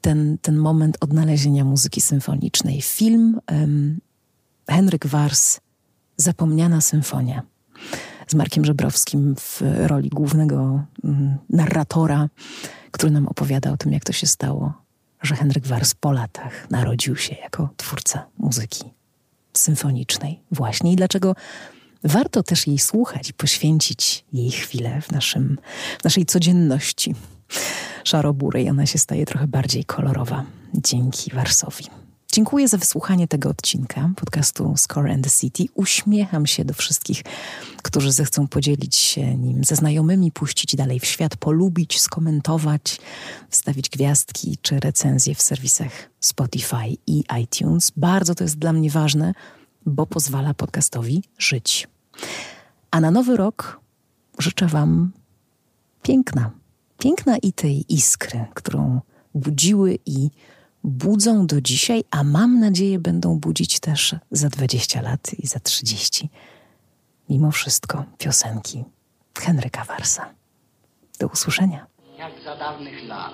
ten, 0.00 0.38
ten 0.42 0.56
moment 0.56 0.96
odnalezienia 1.00 1.64
muzyki 1.64 2.00
symfonicznej. 2.00 2.82
Film 2.82 3.40
Henryk 4.68 5.06
Wars 5.06 5.60
Zapomniana 6.16 6.80
Symfonia 6.80 7.42
z 8.26 8.34
Markiem 8.34 8.64
Żebrowskim 8.64 9.34
w 9.36 9.62
roli 9.86 10.08
głównego 10.08 10.84
mm, 11.04 11.36
narratora, 11.50 12.28
który 12.90 13.12
nam 13.12 13.28
opowiada 13.28 13.72
o 13.72 13.76
tym, 13.76 13.92
jak 13.92 14.04
to 14.04 14.12
się 14.12 14.26
stało, 14.26 14.81
że 15.22 15.36
Henryk 15.36 15.66
Wars 15.66 15.94
po 15.94 16.12
latach 16.12 16.70
narodził 16.70 17.16
się 17.16 17.34
jako 17.34 17.68
twórca 17.76 18.26
muzyki 18.38 18.84
symfonicznej 19.54 20.40
właśnie 20.50 20.92
i 20.92 20.96
dlaczego 20.96 21.34
warto 22.04 22.42
też 22.42 22.66
jej 22.66 22.78
słuchać 22.78 23.30
i 23.30 23.34
poświęcić 23.34 24.24
jej 24.32 24.50
chwilę 24.50 25.00
w, 25.00 25.12
naszym, 25.12 25.58
w 26.00 26.04
naszej 26.04 26.26
codzienności 26.26 27.14
szaroburej. 28.04 28.70
Ona 28.70 28.86
się 28.86 28.98
staje 28.98 29.26
trochę 29.26 29.48
bardziej 29.48 29.84
kolorowa 29.84 30.44
dzięki 30.74 31.30
Warsowi. 31.30 31.84
Dziękuję 32.34 32.68
za 32.68 32.78
wysłuchanie 32.78 33.28
tego 33.28 33.48
odcinka 33.48 34.10
podcastu 34.16 34.74
Score 34.76 35.10
and 35.10 35.24
the 35.24 35.30
City. 35.30 35.64
Uśmiecham 35.74 36.46
się 36.46 36.64
do 36.64 36.74
wszystkich, 36.74 37.22
którzy 37.82 38.12
zechcą 38.12 38.48
podzielić 38.48 38.96
się 38.96 39.36
nim 39.36 39.64
ze 39.64 39.76
znajomymi, 39.76 40.32
puścić 40.32 40.76
dalej 40.76 41.00
w 41.00 41.04
świat, 41.04 41.36
polubić, 41.36 42.00
skomentować, 42.00 43.00
wstawić 43.50 43.88
gwiazdki 43.88 44.58
czy 44.62 44.80
recenzje 44.80 45.34
w 45.34 45.42
serwisach 45.42 45.92
Spotify 46.20 46.96
i 47.06 47.24
iTunes. 47.42 47.92
Bardzo 47.96 48.34
to 48.34 48.44
jest 48.44 48.58
dla 48.58 48.72
mnie 48.72 48.90
ważne, 48.90 49.34
bo 49.86 50.06
pozwala 50.06 50.54
podcastowi 50.54 51.22
żyć. 51.38 51.88
A 52.90 53.00
na 53.00 53.10
nowy 53.10 53.36
rok 53.36 53.80
życzę 54.38 54.66
Wam 54.66 55.12
piękna, 56.02 56.50
piękna 56.98 57.36
i 57.38 57.52
tej 57.52 57.94
iskry, 57.94 58.44
którą 58.54 59.00
budziły 59.34 59.98
i 60.06 60.30
budzą 60.84 61.46
do 61.46 61.60
dzisiaj, 61.60 62.04
a 62.10 62.24
mam 62.24 62.60
nadzieję 62.60 62.98
będą 62.98 63.38
budzić 63.38 63.80
też 63.80 64.16
za 64.30 64.48
20 64.48 65.02
lat 65.02 65.34
i 65.38 65.46
za 65.46 65.60
30. 65.60 66.28
Mimo 67.28 67.50
wszystko 67.50 68.04
piosenki 68.18 68.84
Henryka 69.38 69.84
Warsa. 69.84 70.34
Do 71.18 71.26
usłyszenia. 71.26 71.86
Jak 72.18 72.32
za 72.44 72.56
dawnych 72.56 73.08
lat. 73.08 73.32